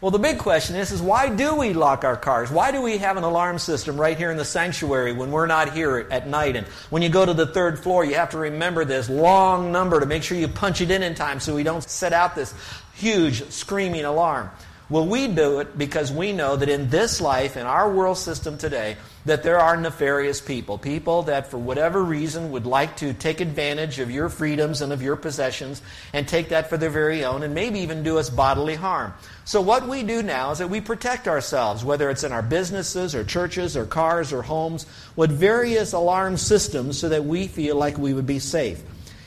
Well, 0.00 0.12
the 0.12 0.20
big 0.20 0.38
question 0.38 0.76
is, 0.76 0.92
is 0.92 1.02
why 1.02 1.28
do 1.28 1.56
we 1.56 1.72
lock 1.72 2.04
our 2.04 2.16
cars? 2.16 2.52
Why 2.52 2.70
do 2.70 2.80
we 2.80 2.98
have 2.98 3.16
an 3.16 3.24
alarm 3.24 3.58
system 3.58 4.00
right 4.00 4.16
here 4.16 4.30
in 4.30 4.36
the 4.36 4.44
sanctuary 4.44 5.12
when 5.12 5.32
we're 5.32 5.46
not 5.48 5.72
here 5.72 6.06
at 6.12 6.28
night? 6.28 6.54
And 6.54 6.68
when 6.90 7.02
you 7.02 7.08
go 7.08 7.26
to 7.26 7.34
the 7.34 7.46
third 7.46 7.80
floor, 7.80 8.04
you 8.04 8.14
have 8.14 8.30
to 8.30 8.38
remember 8.38 8.84
this 8.84 9.10
long 9.10 9.72
number 9.72 9.98
to 9.98 10.06
make 10.06 10.22
sure 10.22 10.38
you 10.38 10.46
punch 10.46 10.80
it 10.80 10.92
in 10.92 11.02
in 11.02 11.16
time 11.16 11.40
so 11.40 11.52
we 11.52 11.64
don't 11.64 11.82
set 11.82 12.12
out 12.12 12.36
this 12.36 12.54
huge 12.94 13.50
screaming 13.50 14.04
alarm. 14.04 14.50
Well, 14.90 15.06
we 15.06 15.28
do 15.28 15.60
it 15.60 15.76
because 15.76 16.10
we 16.10 16.32
know 16.32 16.56
that 16.56 16.70
in 16.70 16.88
this 16.88 17.20
life, 17.20 17.58
in 17.58 17.66
our 17.66 17.92
world 17.92 18.16
system 18.16 18.56
today, 18.56 18.96
that 19.26 19.42
there 19.42 19.60
are 19.60 19.76
nefarious 19.76 20.40
people. 20.40 20.78
People 20.78 21.24
that, 21.24 21.50
for 21.50 21.58
whatever 21.58 22.02
reason, 22.02 22.52
would 22.52 22.64
like 22.64 22.96
to 22.96 23.12
take 23.12 23.42
advantage 23.42 23.98
of 23.98 24.10
your 24.10 24.30
freedoms 24.30 24.80
and 24.80 24.90
of 24.90 25.02
your 25.02 25.16
possessions 25.16 25.82
and 26.14 26.26
take 26.26 26.48
that 26.48 26.70
for 26.70 26.78
their 26.78 26.88
very 26.88 27.22
own 27.22 27.42
and 27.42 27.54
maybe 27.54 27.80
even 27.80 28.02
do 28.02 28.16
us 28.16 28.30
bodily 28.30 28.76
harm. 28.76 29.12
So, 29.44 29.60
what 29.60 29.86
we 29.86 30.02
do 30.04 30.22
now 30.22 30.52
is 30.52 30.58
that 30.58 30.70
we 30.70 30.80
protect 30.80 31.28
ourselves, 31.28 31.84
whether 31.84 32.08
it's 32.08 32.24
in 32.24 32.32
our 32.32 32.40
businesses 32.40 33.14
or 33.14 33.24
churches 33.24 33.76
or 33.76 33.84
cars 33.84 34.32
or 34.32 34.40
homes, 34.40 34.86
with 35.16 35.30
various 35.30 35.92
alarm 35.92 36.38
systems 36.38 36.98
so 36.98 37.10
that 37.10 37.26
we 37.26 37.46
feel 37.46 37.76
like 37.76 37.98
we 37.98 38.14
would 38.14 38.26
be 38.26 38.38
safe. 38.38 38.82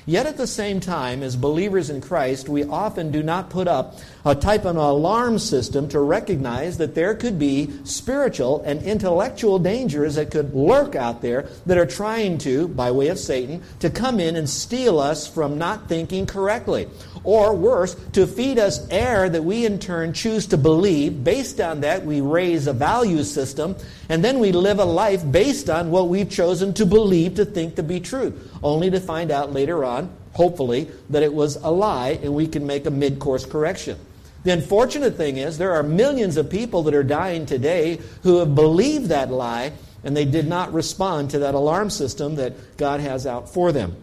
Yet 0.05 0.25
at 0.25 0.37
the 0.37 0.47
same 0.47 0.79
time, 0.79 1.21
as 1.21 1.35
believers 1.35 1.89
in 1.89 2.01
Christ, 2.01 2.49
we 2.49 2.63
often 2.63 3.11
do 3.11 3.21
not 3.21 3.49
put 3.49 3.67
up 3.67 3.99
a 4.25 4.33
type 4.33 4.65
of 4.65 4.75
alarm 4.75 5.37
system 5.37 5.87
to 5.89 5.99
recognize 5.99 6.77
that 6.77 6.95
there 6.95 7.13
could 7.15 7.37
be 7.37 7.71
spiritual 7.83 8.61
and 8.65 8.81
intellectual 8.81 9.59
dangers 9.59 10.15
that 10.15 10.31
could 10.31 10.53
lurk 10.53 10.95
out 10.95 11.21
there 11.21 11.49
that 11.65 11.77
are 11.77 11.85
trying 11.85 12.37
to, 12.39 12.67
by 12.67 12.89
way 12.89 13.09
of 13.09 13.19
Satan, 13.19 13.61
to 13.79 13.89
come 13.89 14.19
in 14.19 14.35
and 14.35 14.49
steal 14.49 14.99
us 14.99 15.27
from 15.27 15.57
not 15.57 15.87
thinking 15.87 16.25
correctly. 16.25 16.87
Or 17.23 17.55
worse, 17.55 17.95
to 18.13 18.25
feed 18.25 18.57
us 18.57 18.87
error 18.89 19.29
that 19.29 19.43
we 19.43 19.65
in 19.65 19.77
turn 19.77 20.13
choose 20.13 20.47
to 20.47 20.57
believe. 20.57 21.23
Based 21.23 21.61
on 21.61 21.81
that, 21.81 22.03
we 22.03 22.19
raise 22.21 22.65
a 22.65 22.73
value 22.73 23.23
system, 23.23 23.75
and 24.11 24.21
then 24.21 24.39
we 24.39 24.51
live 24.51 24.79
a 24.79 24.83
life 24.83 25.23
based 25.31 25.69
on 25.69 25.89
what 25.89 26.09
we've 26.09 26.29
chosen 26.29 26.73
to 26.73 26.85
believe 26.85 27.35
to 27.35 27.45
think 27.45 27.77
to 27.77 27.83
be 27.83 28.01
true, 28.01 28.37
only 28.61 28.89
to 28.89 28.99
find 28.99 29.31
out 29.31 29.53
later 29.53 29.85
on, 29.85 30.13
hopefully, 30.33 30.91
that 31.09 31.23
it 31.23 31.33
was 31.33 31.55
a 31.55 31.71
lie 31.71 32.19
and 32.21 32.35
we 32.35 32.45
can 32.45 32.67
make 32.67 32.85
a 32.85 32.91
mid 32.91 33.19
course 33.19 33.45
correction. 33.45 33.97
The 34.43 34.51
unfortunate 34.51 35.15
thing 35.15 35.37
is, 35.37 35.57
there 35.57 35.71
are 35.71 35.81
millions 35.81 36.35
of 36.35 36.49
people 36.49 36.83
that 36.83 36.93
are 36.93 37.05
dying 37.05 37.45
today 37.45 38.01
who 38.23 38.39
have 38.39 38.53
believed 38.53 39.05
that 39.05 39.31
lie 39.31 39.71
and 40.03 40.17
they 40.17 40.25
did 40.25 40.45
not 40.45 40.73
respond 40.73 41.29
to 41.29 41.39
that 41.39 41.55
alarm 41.55 41.89
system 41.89 42.35
that 42.35 42.75
God 42.75 42.99
has 42.99 43.25
out 43.25 43.53
for 43.53 43.71
them. 43.71 43.95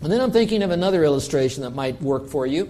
And 0.00 0.10
then 0.10 0.20
I'm 0.20 0.32
thinking 0.32 0.64
of 0.64 0.72
another 0.72 1.04
illustration 1.04 1.62
that 1.62 1.70
might 1.70 2.02
work 2.02 2.26
for 2.26 2.48
you. 2.48 2.68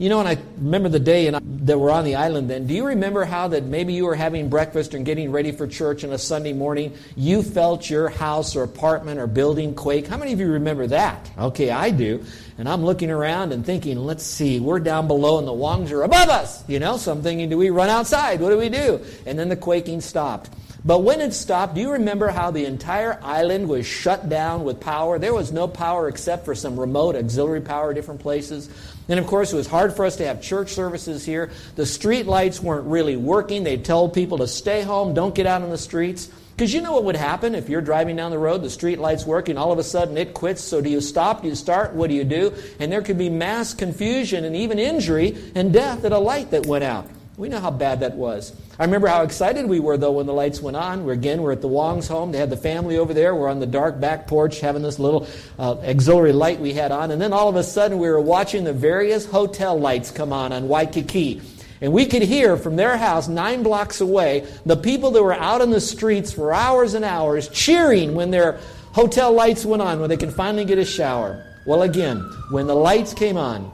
You 0.00 0.08
know, 0.08 0.18
and 0.18 0.26
I 0.26 0.38
remember 0.56 0.88
the 0.88 0.98
day 0.98 1.28
that 1.28 1.78
we're 1.78 1.90
on 1.90 2.06
the 2.06 2.14
island 2.14 2.48
then. 2.48 2.66
Do 2.66 2.72
you 2.72 2.86
remember 2.86 3.26
how 3.26 3.48
that 3.48 3.64
maybe 3.64 3.92
you 3.92 4.06
were 4.06 4.14
having 4.14 4.48
breakfast 4.48 4.94
and 4.94 5.04
getting 5.04 5.30
ready 5.30 5.52
for 5.52 5.66
church 5.66 6.04
on 6.04 6.12
a 6.14 6.16
Sunday 6.16 6.54
morning? 6.54 6.94
You 7.16 7.42
felt 7.42 7.90
your 7.90 8.08
house 8.08 8.56
or 8.56 8.62
apartment 8.62 9.20
or 9.20 9.26
building 9.26 9.74
quake. 9.74 10.06
How 10.06 10.16
many 10.16 10.32
of 10.32 10.40
you 10.40 10.52
remember 10.52 10.86
that? 10.86 11.30
Okay, 11.36 11.68
I 11.68 11.90
do. 11.90 12.24
And 12.56 12.66
I'm 12.66 12.82
looking 12.82 13.10
around 13.10 13.52
and 13.52 13.62
thinking, 13.62 13.98
let's 13.98 14.24
see, 14.24 14.58
we're 14.58 14.80
down 14.80 15.06
below 15.06 15.38
and 15.38 15.46
the 15.46 15.52
Wongs 15.52 15.90
are 15.90 16.02
above 16.02 16.30
us. 16.30 16.66
You 16.66 16.78
know, 16.78 16.96
so 16.96 17.12
I'm 17.12 17.22
thinking, 17.22 17.50
do 17.50 17.58
we 17.58 17.68
run 17.68 17.90
outside? 17.90 18.40
What 18.40 18.48
do 18.48 18.56
we 18.56 18.70
do? 18.70 19.04
And 19.26 19.38
then 19.38 19.50
the 19.50 19.56
quaking 19.56 20.00
stopped. 20.00 20.48
But 20.82 21.00
when 21.00 21.20
it 21.20 21.34
stopped, 21.34 21.74
do 21.74 21.82
you 21.82 21.92
remember 21.92 22.28
how 22.28 22.50
the 22.50 22.64
entire 22.64 23.20
island 23.22 23.68
was 23.68 23.84
shut 23.84 24.30
down 24.30 24.64
with 24.64 24.80
power? 24.80 25.18
There 25.18 25.34
was 25.34 25.52
no 25.52 25.68
power 25.68 26.08
except 26.08 26.46
for 26.46 26.54
some 26.54 26.80
remote 26.80 27.16
auxiliary 27.16 27.60
power 27.60 27.92
different 27.92 28.20
places. 28.20 28.70
And 29.10 29.18
of 29.18 29.26
course, 29.26 29.52
it 29.52 29.56
was 29.56 29.66
hard 29.66 29.94
for 29.94 30.04
us 30.04 30.16
to 30.16 30.26
have 30.26 30.40
church 30.40 30.72
services 30.72 31.26
here. 31.26 31.50
The 31.74 31.84
street 31.84 32.26
lights 32.26 32.62
weren't 32.62 32.86
really 32.86 33.16
working. 33.16 33.64
They 33.64 33.76
told 33.76 34.14
people 34.14 34.38
to 34.38 34.46
stay 34.46 34.82
home, 34.82 35.14
don't 35.14 35.34
get 35.34 35.46
out 35.46 35.62
on 35.62 35.70
the 35.70 35.78
streets. 35.78 36.30
Because 36.56 36.72
you 36.72 36.80
know 36.80 36.92
what 36.92 37.04
would 37.04 37.16
happen 37.16 37.54
if 37.54 37.68
you're 37.68 37.80
driving 37.80 38.16
down 38.16 38.30
the 38.30 38.38
road, 38.38 38.62
the 38.62 38.70
street 38.70 38.98
light's 38.98 39.26
working, 39.26 39.58
all 39.58 39.72
of 39.72 39.78
a 39.78 39.82
sudden 39.82 40.16
it 40.16 40.32
quits. 40.32 40.62
So 40.62 40.80
do 40.80 40.90
you 40.90 41.00
stop? 41.00 41.42
Do 41.42 41.48
you 41.48 41.54
start? 41.54 41.94
What 41.94 42.08
do 42.08 42.14
you 42.14 42.22
do? 42.22 42.54
And 42.78 42.92
there 42.92 43.02
could 43.02 43.18
be 43.18 43.30
mass 43.30 43.74
confusion 43.74 44.44
and 44.44 44.54
even 44.54 44.78
injury 44.78 45.36
and 45.54 45.72
death 45.72 46.04
at 46.04 46.12
a 46.12 46.18
light 46.18 46.52
that 46.52 46.66
went 46.66 46.84
out. 46.84 47.06
We 47.40 47.48
know 47.48 47.58
how 47.58 47.70
bad 47.70 48.00
that 48.00 48.16
was. 48.16 48.52
I 48.78 48.84
remember 48.84 49.08
how 49.08 49.22
excited 49.22 49.64
we 49.64 49.80
were, 49.80 49.96
though, 49.96 50.12
when 50.12 50.26
the 50.26 50.34
lights 50.34 50.60
went 50.60 50.76
on. 50.76 51.06
We're, 51.06 51.14
again, 51.14 51.40
we're 51.40 51.52
at 51.52 51.62
the 51.62 51.68
Wong's 51.68 52.06
home. 52.06 52.32
They 52.32 52.38
had 52.38 52.50
the 52.50 52.56
family 52.58 52.98
over 52.98 53.14
there. 53.14 53.34
We're 53.34 53.48
on 53.48 53.60
the 53.60 53.66
dark 53.66 53.98
back 53.98 54.26
porch 54.26 54.60
having 54.60 54.82
this 54.82 54.98
little 54.98 55.26
uh, 55.58 55.78
auxiliary 55.78 56.34
light 56.34 56.60
we 56.60 56.74
had 56.74 56.92
on. 56.92 57.10
And 57.10 57.18
then 57.18 57.32
all 57.32 57.48
of 57.48 57.56
a 57.56 57.62
sudden, 57.62 57.98
we 57.98 58.10
were 58.10 58.20
watching 58.20 58.64
the 58.64 58.74
various 58.74 59.24
hotel 59.24 59.80
lights 59.80 60.10
come 60.10 60.34
on 60.34 60.52
on 60.52 60.68
Waikiki. 60.68 61.40
And 61.80 61.94
we 61.94 62.04
could 62.04 62.20
hear 62.20 62.58
from 62.58 62.76
their 62.76 62.98
house 62.98 63.26
nine 63.26 63.62
blocks 63.62 64.02
away 64.02 64.46
the 64.66 64.76
people 64.76 65.10
that 65.12 65.22
were 65.22 65.32
out 65.32 65.62
in 65.62 65.70
the 65.70 65.80
streets 65.80 66.30
for 66.30 66.52
hours 66.52 66.92
and 66.92 67.06
hours 67.06 67.48
cheering 67.48 68.14
when 68.14 68.30
their 68.30 68.60
hotel 68.92 69.32
lights 69.32 69.64
went 69.64 69.80
on, 69.80 69.98
when 69.98 70.10
they 70.10 70.18
could 70.18 70.34
finally 70.34 70.66
get 70.66 70.76
a 70.76 70.84
shower. 70.84 71.42
Well, 71.66 71.80
again, 71.80 72.18
when 72.50 72.66
the 72.66 72.76
lights 72.76 73.14
came 73.14 73.38
on, 73.38 73.72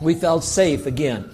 we 0.00 0.14
felt 0.14 0.44
safe 0.44 0.86
again. 0.86 1.28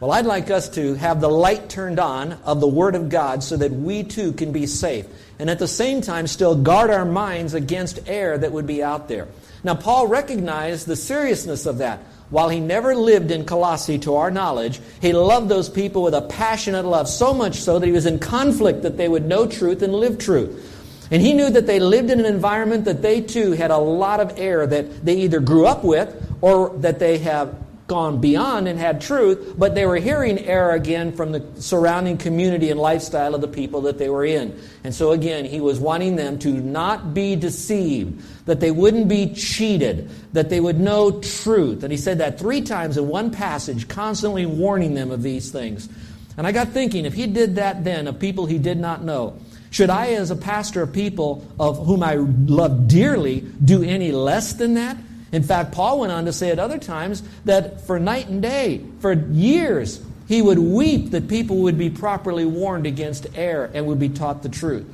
Well, 0.00 0.12
I'd 0.12 0.24
like 0.24 0.50
us 0.50 0.70
to 0.70 0.94
have 0.94 1.20
the 1.20 1.28
light 1.28 1.68
turned 1.68 2.00
on 2.00 2.32
of 2.44 2.58
the 2.58 2.66
Word 2.66 2.94
of 2.94 3.10
God 3.10 3.44
so 3.44 3.58
that 3.58 3.70
we 3.70 4.02
too 4.02 4.32
can 4.32 4.50
be 4.50 4.66
safe. 4.66 5.04
And 5.38 5.50
at 5.50 5.58
the 5.58 5.68
same 5.68 6.00
time, 6.00 6.26
still 6.26 6.56
guard 6.56 6.88
our 6.88 7.04
minds 7.04 7.52
against 7.52 8.08
error 8.08 8.38
that 8.38 8.50
would 8.50 8.66
be 8.66 8.82
out 8.82 9.08
there. 9.08 9.28
Now, 9.62 9.74
Paul 9.74 10.06
recognized 10.06 10.86
the 10.86 10.96
seriousness 10.96 11.66
of 11.66 11.78
that. 11.78 11.98
While 12.30 12.48
he 12.48 12.60
never 12.60 12.94
lived 12.94 13.30
in 13.30 13.44
Colossae 13.44 13.98
to 13.98 14.14
our 14.14 14.30
knowledge, 14.30 14.80
he 15.02 15.12
loved 15.12 15.50
those 15.50 15.68
people 15.68 16.02
with 16.02 16.14
a 16.14 16.22
passionate 16.22 16.86
love, 16.86 17.06
so 17.06 17.34
much 17.34 17.56
so 17.56 17.78
that 17.78 17.84
he 17.84 17.92
was 17.92 18.06
in 18.06 18.18
conflict 18.20 18.82
that 18.84 18.96
they 18.96 19.08
would 19.08 19.26
know 19.26 19.46
truth 19.46 19.82
and 19.82 19.92
live 19.92 20.16
truth. 20.16 21.10
And 21.10 21.20
he 21.20 21.34
knew 21.34 21.50
that 21.50 21.66
they 21.66 21.78
lived 21.78 22.08
in 22.10 22.20
an 22.20 22.26
environment 22.26 22.86
that 22.86 23.02
they 23.02 23.20
too 23.20 23.52
had 23.52 23.70
a 23.70 23.76
lot 23.76 24.20
of 24.20 24.38
error 24.38 24.66
that 24.66 25.04
they 25.04 25.16
either 25.16 25.40
grew 25.40 25.66
up 25.66 25.84
with 25.84 26.26
or 26.40 26.70
that 26.78 26.98
they 26.98 27.18
have 27.18 27.54
gone 27.90 28.20
beyond 28.20 28.68
and 28.68 28.78
had 28.78 29.00
truth, 29.00 29.56
but 29.58 29.74
they 29.74 29.84
were 29.84 29.96
hearing 29.96 30.38
error 30.38 30.70
again 30.70 31.10
from 31.10 31.32
the 31.32 31.44
surrounding 31.60 32.16
community 32.16 32.70
and 32.70 32.78
lifestyle 32.78 33.34
of 33.34 33.40
the 33.40 33.48
people 33.48 33.80
that 33.80 33.98
they 33.98 34.08
were 34.08 34.24
in. 34.24 34.56
And 34.84 34.94
so 34.94 35.10
again, 35.10 35.44
he 35.44 35.60
was 35.60 35.80
wanting 35.80 36.14
them 36.14 36.38
to 36.38 36.52
not 36.52 37.14
be 37.14 37.34
deceived, 37.34 38.46
that 38.46 38.60
they 38.60 38.70
wouldn't 38.70 39.08
be 39.08 39.34
cheated, 39.34 40.08
that 40.34 40.50
they 40.50 40.60
would 40.60 40.78
know 40.78 41.20
truth. 41.20 41.82
And 41.82 41.90
he 41.90 41.98
said 41.98 42.18
that 42.18 42.38
three 42.38 42.60
times 42.60 42.96
in 42.96 43.08
one 43.08 43.32
passage, 43.32 43.88
constantly 43.88 44.46
warning 44.46 44.94
them 44.94 45.10
of 45.10 45.24
these 45.24 45.50
things. 45.50 45.88
And 46.36 46.46
I 46.46 46.52
got 46.52 46.68
thinking, 46.68 47.06
if 47.06 47.14
he 47.14 47.26
did 47.26 47.56
that 47.56 47.82
then 47.82 48.06
of 48.06 48.20
people 48.20 48.46
he 48.46 48.58
did 48.58 48.78
not 48.78 49.02
know, 49.02 49.36
should 49.70 49.90
I, 49.90 50.12
as 50.12 50.30
a 50.30 50.36
pastor 50.36 50.82
of 50.82 50.92
people 50.92 51.44
of 51.58 51.84
whom 51.84 52.04
I 52.04 52.14
love 52.14 52.86
dearly, 52.86 53.40
do 53.40 53.82
any 53.82 54.12
less 54.12 54.52
than 54.52 54.74
that? 54.74 54.96
In 55.32 55.42
fact, 55.42 55.72
Paul 55.72 56.00
went 56.00 56.12
on 56.12 56.24
to 56.24 56.32
say 56.32 56.50
at 56.50 56.58
other 56.58 56.78
times 56.78 57.22
that 57.44 57.86
for 57.86 58.00
night 58.00 58.28
and 58.28 58.42
day, 58.42 58.84
for 59.00 59.12
years, 59.12 60.02
he 60.26 60.42
would 60.42 60.58
weep 60.58 61.10
that 61.10 61.28
people 61.28 61.58
would 61.58 61.78
be 61.78 61.90
properly 61.90 62.44
warned 62.44 62.86
against 62.86 63.26
error 63.34 63.70
and 63.72 63.86
would 63.86 64.00
be 64.00 64.08
taught 64.08 64.42
the 64.42 64.48
truth. 64.48 64.86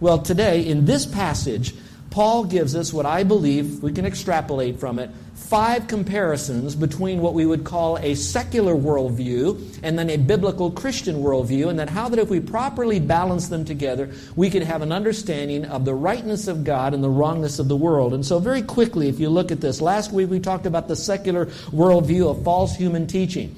Well, 0.00 0.18
today, 0.18 0.66
in 0.66 0.84
this 0.84 1.06
passage, 1.06 1.74
Paul 2.10 2.44
gives 2.44 2.74
us 2.76 2.92
what 2.92 3.06
I 3.06 3.22
believe 3.22 3.82
we 3.82 3.92
can 3.92 4.04
extrapolate 4.04 4.78
from 4.80 4.98
it 4.98 5.10
five 5.42 5.86
comparisons 5.88 6.74
between 6.74 7.20
what 7.20 7.34
we 7.34 7.44
would 7.44 7.64
call 7.64 7.98
a 7.98 8.14
secular 8.14 8.74
worldview 8.74 9.78
and 9.82 9.98
then 9.98 10.08
a 10.08 10.16
biblical 10.16 10.70
Christian 10.70 11.16
worldview, 11.16 11.68
and 11.68 11.78
that 11.78 11.90
how 11.90 12.08
that 12.08 12.18
if 12.18 12.30
we 12.30 12.40
properly 12.40 13.00
balance 13.00 13.48
them 13.48 13.64
together, 13.64 14.10
we 14.36 14.48
can 14.48 14.62
have 14.62 14.82
an 14.82 14.92
understanding 14.92 15.64
of 15.64 15.84
the 15.84 15.94
rightness 15.94 16.48
of 16.48 16.64
God 16.64 16.94
and 16.94 17.02
the 17.02 17.10
wrongness 17.10 17.58
of 17.58 17.68
the 17.68 17.76
world. 17.76 18.14
And 18.14 18.24
so, 18.24 18.38
very 18.38 18.62
quickly, 18.62 19.08
if 19.08 19.20
you 19.20 19.28
look 19.28 19.50
at 19.50 19.60
this, 19.60 19.80
last 19.80 20.12
week 20.12 20.30
we 20.30 20.40
talked 20.40 20.66
about 20.66 20.88
the 20.88 20.96
secular 20.96 21.46
worldview 21.46 22.30
of 22.30 22.42
false 22.44 22.74
human 22.74 23.06
teaching. 23.06 23.54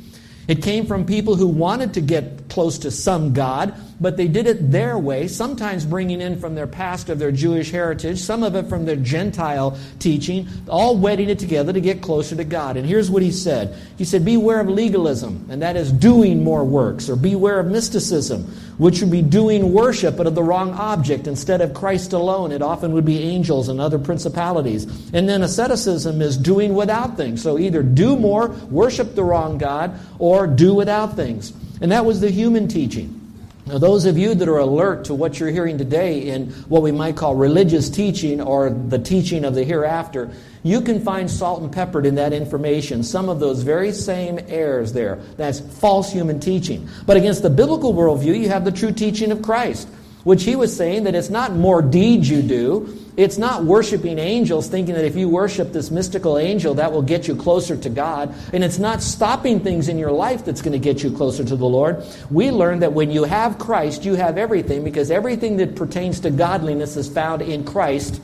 It 0.46 0.62
came 0.62 0.84
from 0.86 1.06
people 1.06 1.36
who 1.36 1.46
wanted 1.46 1.94
to 1.94 2.00
get 2.00 2.48
close 2.50 2.78
to 2.80 2.90
some 2.90 3.32
God, 3.32 3.74
but 4.00 4.16
they 4.16 4.28
did 4.28 4.46
it 4.46 4.70
their 4.70 4.98
way, 4.98 5.28
sometimes 5.28 5.84
bringing 5.84 6.20
in 6.20 6.38
from 6.38 6.54
their 6.54 6.66
past 6.66 7.08
of 7.08 7.18
their 7.18 7.32
Jewish 7.32 7.70
heritage, 7.70 8.18
some 8.18 8.42
of 8.42 8.54
it 8.54 8.68
from 8.68 8.84
their 8.84 8.96
Gentile 8.96 9.78
teaching, 9.98 10.48
all 10.68 10.96
wedding 10.96 11.28
it 11.28 11.38
together 11.38 11.72
to 11.72 11.80
get 11.80 12.02
closer 12.02 12.36
to 12.36 12.44
God. 12.44 12.76
And 12.76 12.86
here's 12.86 13.10
what 13.10 13.22
he 13.22 13.30
said 13.30 13.76
He 13.96 14.04
said, 14.04 14.24
Beware 14.24 14.60
of 14.60 14.68
legalism, 14.68 15.46
and 15.50 15.62
that 15.62 15.76
is 15.76 15.92
doing 15.92 16.42
more 16.42 16.64
works, 16.64 17.08
or 17.08 17.16
beware 17.16 17.60
of 17.60 17.66
mysticism, 17.66 18.42
which 18.78 19.00
would 19.00 19.10
be 19.10 19.22
doing 19.22 19.72
worship 19.72 20.16
but 20.16 20.26
of 20.26 20.34
the 20.34 20.42
wrong 20.42 20.72
object 20.72 21.26
instead 21.26 21.60
of 21.60 21.74
Christ 21.74 22.12
alone. 22.12 22.52
It 22.52 22.62
often 22.62 22.92
would 22.92 23.04
be 23.04 23.22
angels 23.22 23.68
and 23.68 23.80
other 23.80 23.98
principalities. 23.98 24.84
And 25.12 25.28
then 25.28 25.42
asceticism 25.42 26.20
is 26.20 26.36
doing 26.36 26.74
without 26.74 27.16
things. 27.16 27.42
So 27.42 27.58
either 27.58 27.82
do 27.82 28.16
more, 28.16 28.48
worship 28.70 29.14
the 29.14 29.24
wrong 29.24 29.58
God, 29.58 29.98
or 30.18 30.46
do 30.46 30.74
without 30.74 31.14
things. 31.16 31.52
And 31.80 31.92
that 31.92 32.04
was 32.04 32.20
the 32.20 32.30
human 32.30 32.68
teaching. 32.68 33.23
Now, 33.66 33.78
those 33.78 34.04
of 34.04 34.18
you 34.18 34.34
that 34.34 34.46
are 34.46 34.58
alert 34.58 35.06
to 35.06 35.14
what 35.14 35.40
you're 35.40 35.50
hearing 35.50 35.78
today 35.78 36.28
in 36.28 36.50
what 36.68 36.82
we 36.82 36.92
might 36.92 37.16
call 37.16 37.34
religious 37.34 37.88
teaching 37.88 38.42
or 38.42 38.68
the 38.68 38.98
teaching 38.98 39.42
of 39.42 39.54
the 39.54 39.64
hereafter, 39.64 40.30
you 40.62 40.82
can 40.82 41.00
find 41.00 41.30
salt 41.30 41.62
and 41.62 41.72
peppered 41.72 42.04
in 42.04 42.16
that 42.16 42.34
information. 42.34 43.02
Some 43.02 43.30
of 43.30 43.40
those 43.40 43.62
very 43.62 43.90
same 43.92 44.38
errors 44.48 44.92
there. 44.92 45.16
That's 45.38 45.60
false 45.60 46.12
human 46.12 46.40
teaching. 46.40 46.86
But 47.06 47.16
against 47.16 47.42
the 47.42 47.48
biblical 47.48 47.94
worldview, 47.94 48.38
you 48.38 48.50
have 48.50 48.66
the 48.66 48.72
true 48.72 48.92
teaching 48.92 49.32
of 49.32 49.40
Christ, 49.40 49.88
which 50.24 50.44
he 50.44 50.56
was 50.56 50.74
saying 50.74 51.04
that 51.04 51.14
it's 51.14 51.30
not 51.30 51.52
more 51.52 51.80
deeds 51.80 52.28
you 52.28 52.42
do, 52.42 52.98
it's 53.16 53.38
not 53.38 53.64
worshiping 53.64 54.18
angels, 54.18 54.68
thinking 54.68 54.94
that 54.94 55.04
if 55.04 55.14
you 55.14 55.28
worship 55.28 55.72
this 55.72 55.90
mystical 55.90 56.36
angel, 56.36 56.74
that 56.74 56.90
will 56.90 57.02
get 57.02 57.28
you 57.28 57.36
closer 57.36 57.76
to 57.76 57.88
God. 57.88 58.34
And 58.52 58.64
it's 58.64 58.78
not 58.78 59.02
stopping 59.02 59.60
things 59.60 59.88
in 59.88 59.98
your 59.98 60.10
life 60.10 60.44
that's 60.44 60.62
going 60.62 60.72
to 60.72 60.80
get 60.80 61.04
you 61.04 61.12
closer 61.12 61.44
to 61.44 61.56
the 61.56 61.66
Lord. 61.66 62.02
We 62.30 62.50
learn 62.50 62.80
that 62.80 62.92
when 62.92 63.12
you 63.12 63.22
have 63.24 63.58
Christ, 63.58 64.04
you 64.04 64.14
have 64.14 64.36
everything 64.36 64.82
because 64.82 65.12
everything 65.12 65.58
that 65.58 65.76
pertains 65.76 66.20
to 66.20 66.30
godliness 66.30 66.96
is 66.96 67.08
found 67.08 67.42
in 67.42 67.64
Christ 67.64 68.20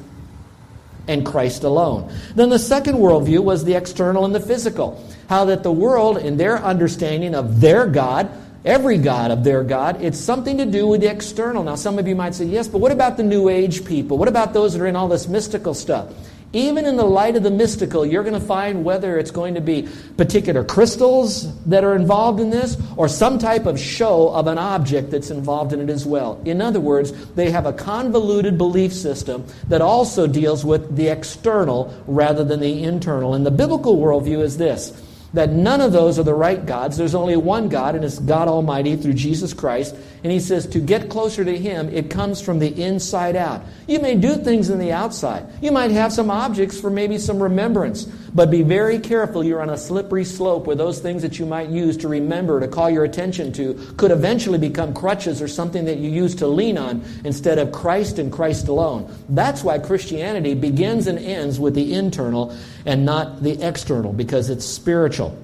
and 1.07 1.25
Christ 1.25 1.63
alone. 1.63 2.13
Then 2.35 2.49
the 2.49 2.59
second 2.59 2.97
worldview 2.97 3.41
was 3.45 3.65
the 3.65 3.75
external 3.75 4.25
and 4.25 4.35
the 4.35 4.41
physical. 4.41 5.05
How 5.29 5.45
that 5.47 5.63
the 5.63 5.73
world, 5.73 6.19
in 6.19 6.37
their 6.37 6.59
understanding 6.59 7.35
of 7.35 7.61
their 7.61 7.87
God, 7.87 8.31
every 8.65 8.99
God 8.99 9.31
of 9.31 9.45
their 9.45 9.63
God. 9.63 10.03
It's 10.03 10.19
something 10.19 10.59
to 10.59 10.67
do 10.67 10.87
with 10.87 11.01
the 11.01 11.11
external. 11.11 11.63
Now, 11.63 11.75
some 11.75 11.99
of 11.99 12.07
you 12.07 12.15
might 12.15 12.35
say, 12.35 12.45
yes, 12.45 12.69
but 12.69 12.79
what 12.79 12.93
about 12.93 13.17
the 13.17 13.23
New 13.23 13.49
Age 13.49 13.85
people? 13.85 14.19
What 14.19 14.29
about 14.29 14.53
those 14.53 14.75
that 14.75 14.83
are 14.83 14.87
in 14.87 14.97
all 14.97 15.09
this 15.09 15.29
mystical 15.29 15.75
stuff? 15.75 16.13
Even 16.53 16.85
in 16.85 16.97
the 16.97 17.05
light 17.05 17.37
of 17.37 17.45
the 17.45 17.51
mystical, 17.51 18.05
you're 18.05 18.25
going 18.25 18.35
to 18.35 18.45
find 18.45 18.85
whether 18.85 19.17
it's 19.19 19.31
going 19.31 19.55
to 19.55 19.61
be 19.61 19.89
particular 20.17 20.65
crystals 20.65 21.57
that 21.67 21.85
are 21.85 21.95
involved 21.95 22.41
in 22.41 22.51
this 22.51 22.77
or 22.97 23.07
some 23.07 23.39
type 23.39 23.67
of 23.67 23.79
show 23.79 24.31
of 24.31 24.49
an 24.49 24.59
object 24.59 25.13
that's 25.13 25.31
involved 25.31 25.73
in 25.73 25.81
it 25.81 25.89
as 25.89 26.05
well. 26.05 26.43
In 26.45 26.61
other 26.61 26.81
words, 26.81 27.13
they 27.35 27.53
have 27.53 27.67
a 27.67 27.73
convoluted 27.73 28.59
belief 28.59 28.93
system 28.93 29.47
that 29.69 29.81
also 29.81 30.27
deals 30.27 30.65
with 30.65 30.97
the 30.97 31.07
external 31.07 31.95
rather 32.09 32.43
than 32.43 32.59
the 32.59 32.83
internal. 32.83 33.35
And 33.35 33.47
the 33.47 33.53
biblical 33.53 33.97
worldview 33.97 34.43
is 34.43 34.59
this 34.59 34.91
that 35.33 35.51
none 35.51 35.81
of 35.81 35.93
those 35.93 36.19
are 36.19 36.23
the 36.23 36.35
right 36.35 36.65
gods. 36.65 36.97
There's 36.97 37.15
only 37.15 37.37
one 37.37 37.69
God, 37.69 37.95
and 37.95 38.05
it's 38.05 38.19
God 38.19 38.49
Almighty 38.49 38.97
through 38.97 39.15
Jesus 39.15 39.53
Christ. 39.53 39.95
And 40.23 40.31
he 40.31 40.41
says 40.41 40.67
to 40.69 40.81
get 40.81 41.09
closer 41.09 41.45
to 41.45 41.57
Him, 41.57 41.89
it 41.89 42.11
comes 42.11 42.43
from 42.43 42.59
the 42.59 42.83
inside 42.83 43.37
out. 43.37 43.63
You 43.87 44.01
may 44.01 44.17
do 44.17 44.37
things 44.37 44.69
in 44.69 44.79
the 44.79 44.93
outside. 44.93 45.47
You 45.63 45.73
might 45.73 45.91
have 45.93 46.13
some 46.13 46.31
objects 46.31 46.79
for 46.79 46.91
maybe 46.91 47.17
some 47.17 47.43
remembrance, 47.43 48.05
but 48.05 48.51
be 48.51 48.63
very 48.63 48.99
careful. 48.99 49.43
You're 49.43 49.63
on 49.63 49.71
a 49.71 49.79
slippery 49.79 50.27
slope 50.27 50.67
where 50.67 50.77
those 50.77 51.01
things 51.01 51.23
that 51.23 51.39
you 51.39 51.47
might 51.47 51.71
use 51.71 51.97
to 51.99 52.09
remember, 52.09 52.61
to 52.61 52.69
call 52.69 52.91
your 52.91 53.05
attention 53.05 53.51
to, 53.55 53.75
could 53.97 54.11
eventually 54.11 54.59
become 54.59 54.93
crutches 54.93 55.41
or 55.41 55.49
something 55.49 55.87
that 55.87 55.99
you 55.99 56.11
use 56.11 56.35
to 56.37 56.47
lean 56.47 56.77
on 56.77 57.03
instead 57.25 57.59
of 57.59 57.73
Christ 57.73 58.19
and 58.19 58.31
Christ 58.31 58.69
alone. 58.69 59.11
That's 59.31 59.65
why 59.65 59.79
Christianity 59.79 60.55
begins 60.55 61.07
and 61.07 61.19
ends 61.19 61.59
with 61.59 61.75
the 61.75 61.95
internal 61.95 62.55
and 62.85 63.07
not 63.07 63.43
the 63.43 63.67
external, 63.67 64.13
because 64.13 64.51
it's 64.51 64.67
spiritual. 64.67 65.37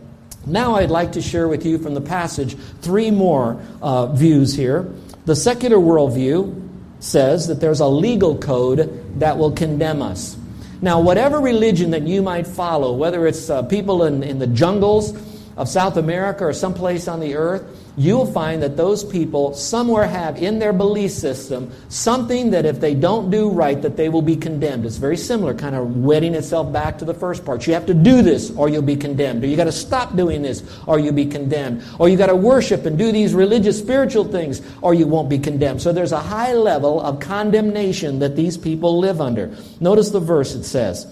Now, 0.46 0.76
I'd 0.76 0.90
like 0.90 1.12
to 1.12 1.22
share 1.22 1.48
with 1.48 1.66
you 1.66 1.76
from 1.78 1.94
the 1.94 2.00
passage 2.00 2.56
three 2.80 3.10
more 3.10 3.60
uh, 3.82 4.06
views 4.06 4.54
here. 4.54 4.88
The 5.24 5.34
secular 5.34 5.76
worldview 5.76 6.62
says 7.00 7.48
that 7.48 7.60
there's 7.60 7.80
a 7.80 7.86
legal 7.86 8.38
code 8.38 9.18
that 9.18 9.38
will 9.38 9.50
condemn 9.50 10.02
us. 10.02 10.36
Now, 10.80 11.00
whatever 11.00 11.40
religion 11.40 11.90
that 11.90 12.02
you 12.02 12.22
might 12.22 12.46
follow, 12.46 12.94
whether 12.94 13.26
it's 13.26 13.50
uh, 13.50 13.62
people 13.62 14.04
in, 14.04 14.22
in 14.22 14.38
the 14.38 14.46
jungles 14.46 15.18
of 15.56 15.68
South 15.68 15.96
America 15.96 16.44
or 16.44 16.52
someplace 16.52 17.08
on 17.08 17.18
the 17.18 17.34
earth, 17.34 17.64
you'll 17.96 18.26
find 18.26 18.62
that 18.62 18.76
those 18.76 19.02
people 19.02 19.54
somewhere 19.54 20.06
have 20.06 20.36
in 20.42 20.58
their 20.58 20.72
belief 20.72 21.10
system 21.10 21.72
something 21.88 22.50
that 22.50 22.66
if 22.66 22.80
they 22.80 22.94
don't 22.94 23.30
do 23.30 23.50
right 23.50 23.80
that 23.82 23.96
they 23.96 24.08
will 24.08 24.22
be 24.22 24.36
condemned. 24.36 24.84
It's 24.84 24.98
very 24.98 25.16
similar 25.16 25.54
kind 25.54 25.74
of 25.74 25.96
wedding 25.96 26.34
itself 26.34 26.72
back 26.72 26.98
to 26.98 27.04
the 27.04 27.14
first 27.14 27.44
part. 27.44 27.66
You 27.66 27.72
have 27.72 27.86
to 27.86 27.94
do 27.94 28.22
this 28.22 28.50
or 28.50 28.68
you'll 28.68 28.82
be 28.82 28.96
condemned. 28.96 29.42
Or 29.42 29.46
you 29.46 29.56
got 29.56 29.64
to 29.64 29.72
stop 29.72 30.14
doing 30.14 30.42
this 30.42 30.62
or 30.86 30.98
you'll 30.98 31.14
be 31.14 31.26
condemned. 31.26 31.82
Or 31.98 32.08
you 32.08 32.16
got 32.16 32.26
to 32.26 32.36
worship 32.36 32.84
and 32.84 32.98
do 32.98 33.10
these 33.12 33.34
religious 33.34 33.78
spiritual 33.78 34.24
things 34.24 34.60
or 34.82 34.92
you 34.92 35.06
won't 35.06 35.30
be 35.30 35.38
condemned. 35.38 35.80
So 35.80 35.92
there's 35.92 36.12
a 36.12 36.20
high 36.20 36.52
level 36.52 37.00
of 37.00 37.20
condemnation 37.20 38.18
that 38.18 38.36
these 38.36 38.58
people 38.58 38.98
live 38.98 39.20
under. 39.20 39.56
Notice 39.80 40.10
the 40.10 40.20
verse 40.20 40.54
it 40.54 40.64
says 40.64 41.06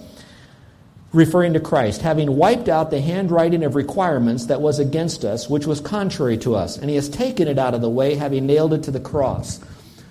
referring 1.14 1.52
to 1.52 1.60
Christ, 1.60 2.02
having 2.02 2.36
wiped 2.36 2.68
out 2.68 2.90
the 2.90 3.00
handwriting 3.00 3.62
of 3.62 3.76
requirements 3.76 4.46
that 4.46 4.60
was 4.60 4.80
against 4.80 5.24
us, 5.24 5.48
which 5.48 5.64
was 5.64 5.80
contrary 5.80 6.36
to 6.38 6.56
us. 6.56 6.76
And 6.76 6.90
he 6.90 6.96
has 6.96 7.08
taken 7.08 7.46
it 7.48 7.58
out 7.58 7.72
of 7.72 7.80
the 7.80 7.88
way, 7.88 8.16
having 8.16 8.46
nailed 8.46 8.74
it 8.74 8.82
to 8.82 8.90
the 8.90 9.00
cross. 9.00 9.60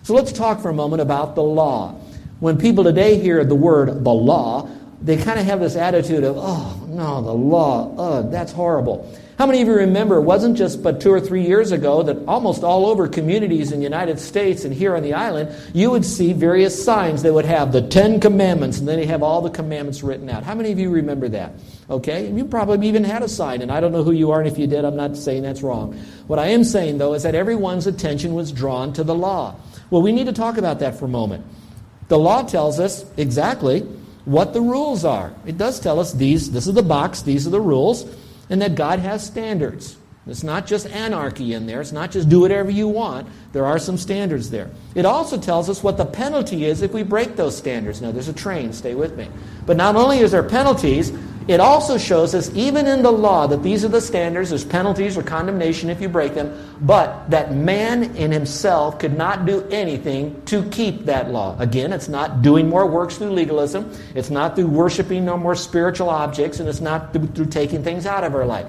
So 0.03 0.13
let's 0.13 0.31
talk 0.31 0.61
for 0.61 0.69
a 0.69 0.73
moment 0.73 1.01
about 1.01 1.35
the 1.35 1.44
law. 1.44 1.94
When 2.39 2.57
people 2.57 2.83
today 2.83 3.19
hear 3.19 3.44
the 3.44 3.55
word 3.55 4.03
the 4.03 4.13
law, 4.13 4.69
they 5.01 5.17
kind 5.17 5.39
of 5.39 5.45
have 5.45 5.59
this 5.59 5.75
attitude 5.75 6.23
of, 6.23 6.38
oh, 6.38 6.85
no, 6.88 7.21
the 7.21 7.33
law, 7.33 7.94
ugh, 7.97 8.31
that's 8.31 8.53
horrible. 8.53 9.13
How 9.38 9.47
many 9.47 9.63
of 9.63 9.68
you 9.68 9.74
remember 9.74 10.18
it 10.18 10.21
wasn't 10.21 10.56
just 10.56 10.83
but 10.83 11.01
two 11.01 11.12
or 11.12 11.19
three 11.19 11.45
years 11.45 11.71
ago 11.71 12.03
that 12.03 12.18
almost 12.27 12.63
all 12.63 12.85
over 12.85 13.07
communities 13.07 13.71
in 13.71 13.80
the 13.80 13.83
United 13.83 14.19
States 14.19 14.63
and 14.63 14.71
here 14.71 14.95
on 14.95 15.01
the 15.01 15.13
island, 15.13 15.56
you 15.74 15.89
would 15.89 16.06
see 16.06 16.33
various 16.33 16.83
signs 16.83 17.24
that 17.24 17.33
would 17.33 17.45
have 17.45 17.71
the 17.71 17.81
Ten 17.81 18.19
Commandments 18.19 18.77
and 18.77 18.88
then 18.88 19.00
they 19.00 19.07
have 19.07 19.24
all 19.24 19.41
the 19.41 19.50
commandments 19.50 20.03
written 20.03 20.30
out. 20.30 20.44
How 20.44 20.53
many 20.53 20.71
of 20.71 20.77
you 20.77 20.91
remember 20.91 21.27
that? 21.30 21.53
Okay? 21.89 22.31
You 22.31 22.45
probably 22.45 22.88
even 22.88 23.03
had 23.03 23.24
a 23.24 23.27
sign, 23.27 23.63
and 23.63 23.71
I 23.71 23.80
don't 23.80 23.91
know 23.91 24.03
who 24.03 24.12
you 24.12 24.30
are, 24.31 24.39
and 24.39 24.47
if 24.47 24.59
you 24.59 24.68
did, 24.68 24.85
I'm 24.85 24.95
not 24.95 25.18
saying 25.18 25.41
that's 25.41 25.63
wrong. 25.63 25.94
What 26.27 26.38
I 26.38 26.47
am 26.47 26.63
saying, 26.63 27.00
though, 27.00 27.15
is 27.15 27.24
that 27.24 27.33
everyone's 27.33 27.88
attention 27.88 28.35
was 28.35 28.51
drawn 28.51 28.94
to 28.94 29.03
the 29.03 29.15
law. 29.15 29.56
Well, 29.89 30.03
we 30.03 30.12
need 30.12 30.27
to 30.27 30.33
talk 30.33 30.57
about 30.57 30.80
that 30.80 31.00
for 31.00 31.06
a 31.06 31.09
moment. 31.09 31.44
The 32.07 32.19
law 32.19 32.44
tells 32.44 32.80
us 32.80 33.03
exactly 33.18 33.81
what 34.25 34.53
the 34.53 34.62
rules 34.62 35.03
are. 35.03 35.33
It 35.45 35.57
does 35.57 35.80
tell 35.80 36.00
us 36.00 36.13
these, 36.13 36.51
this 36.51 36.68
is 36.68 36.74
the 36.75 36.83
box, 36.83 37.24
these 37.24 37.47
are 37.47 37.50
the 37.50 37.59
rules 37.59 38.06
and 38.50 38.62
that 38.62 38.75
God 38.75 39.00
has 39.00 39.25
standards. 39.25 39.98
It's 40.25 40.44
not 40.44 40.66
just 40.66 40.88
anarchy 40.88 41.54
in 41.54 41.66
there. 41.66 41.81
It's 41.81 41.92
not 41.92 42.12
just 42.12 42.30
do 42.30 42.40
whatever 42.40 42.72
you 42.72 42.88
want. 42.88 43.28
There 43.51 43.66
are 43.66 43.78
some 43.78 43.98
standards 43.98 44.50
there. 44.50 44.69
It 44.95 45.06
also 45.06 45.38
tells 45.38 45.69
us 45.69 45.84
what 45.84 45.98
the 45.98 46.06
penalty 46.06 46.63
is 46.63 46.81
if 46.81 46.94
we 46.94 47.04
break 47.04 47.36
those 47.36 47.57
standards. 47.57 48.01
Now, 48.01 48.12
there's 48.12 48.30
a 48.30 48.34
train, 48.34 48.72
stay 48.72 48.95
with 48.95 49.18
me. 49.18 49.28
But 49.66 49.76
not 49.76 49.97
only 49.97 50.19
is 50.19 50.31
there 50.31 50.44
penalties, 50.44 51.12
it 51.47 51.59
also 51.59 51.97
shows 51.97 52.33
us, 52.33 52.50
even 52.56 52.88
in 52.88 53.04
the 53.04 53.12
law, 53.12 53.47
that 53.47 53.64
these 53.64 53.83
are 53.83 53.90
the 53.90 54.00
standards. 54.00 54.50
There's 54.50 54.64
penalties 54.64 55.18
or 55.18 55.23
condemnation 55.23 55.90
if 55.90 56.00
you 56.00 56.07
break 56.07 56.33
them, 56.33 56.78
but 56.81 57.30
that 57.30 57.54
man 57.54 58.16
in 58.16 58.31
himself 58.31 59.00
could 59.00 59.18
not 59.18 59.45
do 59.45 59.68
anything 59.69 60.42
to 60.45 60.64
keep 60.69 61.06
that 61.06 61.31
law. 61.31 61.59
Again, 61.59 61.92
it's 61.92 62.07
not 62.07 62.42
doing 62.42 62.69
more 62.69 62.88
works 62.88 63.18
through 63.18 63.31
legalism, 63.31 63.92
it's 64.16 64.30
not 64.30 64.56
through 64.56 64.68
worshiping 64.68 65.26
no 65.26 65.38
more 65.38 65.56
spiritual 65.56 66.09
objects, 66.09 66.59
and 66.59 66.69
it's 66.69 66.81
not 66.81 67.12
through, 67.12 67.28
through 67.28 67.47
taking 67.47 67.83
things 67.83 68.06
out 68.06 68.23
of 68.23 68.35
our 68.35 68.45
life. 68.45 68.68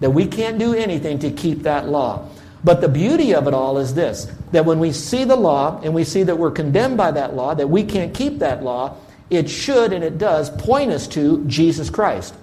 That 0.00 0.10
we 0.10 0.26
can't 0.26 0.58
do 0.58 0.74
anything 0.74 1.18
to 1.20 1.30
keep 1.30 1.62
that 1.62 1.88
law. 1.88 2.28
But 2.64 2.80
the 2.80 2.88
beauty 2.88 3.34
of 3.34 3.46
it 3.46 3.54
all 3.54 3.78
is 3.78 3.94
this 3.94 4.32
that 4.50 4.64
when 4.64 4.78
we 4.78 4.92
see 4.92 5.24
the 5.24 5.36
law 5.36 5.80
and 5.82 5.94
we 5.94 6.04
see 6.04 6.22
that 6.22 6.36
we're 6.36 6.50
condemned 6.50 6.96
by 6.96 7.10
that 7.12 7.34
law, 7.34 7.54
that 7.54 7.68
we 7.68 7.84
can't 7.84 8.14
keep 8.14 8.38
that 8.38 8.62
law, 8.62 8.96
it 9.30 9.48
should 9.48 9.92
and 9.92 10.02
it 10.02 10.18
does 10.18 10.50
point 10.50 10.90
us 10.90 11.06
to 11.08 11.44
Jesus 11.44 11.90
Christ. 11.90 12.34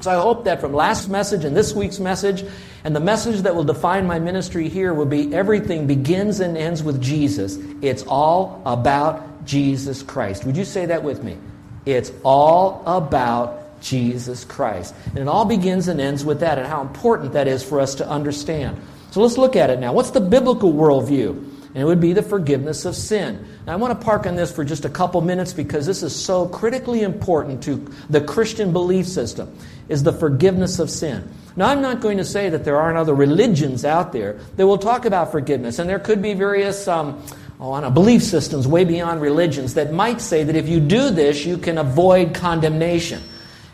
So 0.00 0.10
I 0.10 0.20
hope 0.20 0.44
that 0.44 0.60
from 0.60 0.72
last 0.72 1.08
message 1.08 1.44
and 1.44 1.56
this 1.56 1.72
week's 1.72 1.98
message, 1.98 2.44
and 2.82 2.94
the 2.94 3.00
message 3.00 3.42
that 3.42 3.54
will 3.54 3.64
define 3.64 4.06
my 4.06 4.18
ministry 4.18 4.68
here 4.68 4.92
will 4.92 5.06
be 5.06 5.34
everything 5.34 5.86
begins 5.86 6.40
and 6.40 6.58
ends 6.58 6.82
with 6.82 7.00
Jesus. 7.00 7.58
It's 7.80 8.02
all 8.02 8.60
about 8.66 9.46
Jesus 9.46 10.02
Christ. 10.02 10.44
Would 10.44 10.56
you 10.56 10.64
say 10.64 10.86
that 10.86 11.02
with 11.02 11.22
me? 11.22 11.38
It's 11.86 12.12
all 12.22 12.82
about 12.86 13.80
Jesus 13.80 14.44
Christ. 14.44 14.94
And 15.06 15.18
it 15.18 15.28
all 15.28 15.44
begins 15.44 15.88
and 15.88 16.00
ends 16.00 16.24
with 16.24 16.40
that 16.40 16.58
and 16.58 16.66
how 16.66 16.82
important 16.82 17.32
that 17.32 17.48
is 17.48 17.62
for 17.62 17.80
us 17.80 17.94
to 17.96 18.08
understand. 18.08 18.80
So 19.12 19.22
let's 19.22 19.38
look 19.38 19.54
at 19.56 19.70
it 19.70 19.78
now. 19.78 19.92
What's 19.92 20.10
the 20.10 20.20
biblical 20.20 20.72
worldview? 20.72 21.53
And 21.74 21.82
it 21.82 21.86
would 21.86 22.00
be 22.00 22.12
the 22.12 22.22
forgiveness 22.22 22.84
of 22.84 22.94
sin. 22.94 23.44
Now, 23.66 23.72
I 23.72 23.76
want 23.76 23.98
to 23.98 24.04
park 24.04 24.26
on 24.26 24.36
this 24.36 24.52
for 24.52 24.64
just 24.64 24.84
a 24.84 24.88
couple 24.88 25.20
minutes 25.22 25.52
because 25.52 25.86
this 25.86 26.04
is 26.04 26.14
so 26.14 26.46
critically 26.46 27.02
important 27.02 27.64
to 27.64 27.92
the 28.08 28.20
Christian 28.20 28.72
belief 28.72 29.08
system, 29.08 29.52
is 29.88 30.04
the 30.04 30.12
forgiveness 30.12 30.78
of 30.78 30.88
sin. 30.88 31.28
Now, 31.56 31.66
I'm 31.66 31.82
not 31.82 32.00
going 32.00 32.18
to 32.18 32.24
say 32.24 32.48
that 32.48 32.64
there 32.64 32.76
aren't 32.76 32.96
other 32.96 33.14
religions 33.14 33.84
out 33.84 34.12
there 34.12 34.38
that 34.56 34.66
will 34.66 34.78
talk 34.78 35.04
about 35.04 35.32
forgiveness, 35.32 35.80
and 35.80 35.90
there 35.90 35.98
could 35.98 36.22
be 36.22 36.34
various 36.34 36.86
um, 36.86 37.20
oh, 37.58 37.72
on 37.72 37.82
a 37.82 37.90
belief 37.90 38.22
systems 38.22 38.68
way 38.68 38.84
beyond 38.84 39.20
religions 39.20 39.74
that 39.74 39.92
might 39.92 40.20
say 40.20 40.44
that 40.44 40.54
if 40.54 40.68
you 40.68 40.78
do 40.78 41.10
this, 41.10 41.44
you 41.44 41.58
can 41.58 41.78
avoid 41.78 42.34
condemnation. 42.34 43.20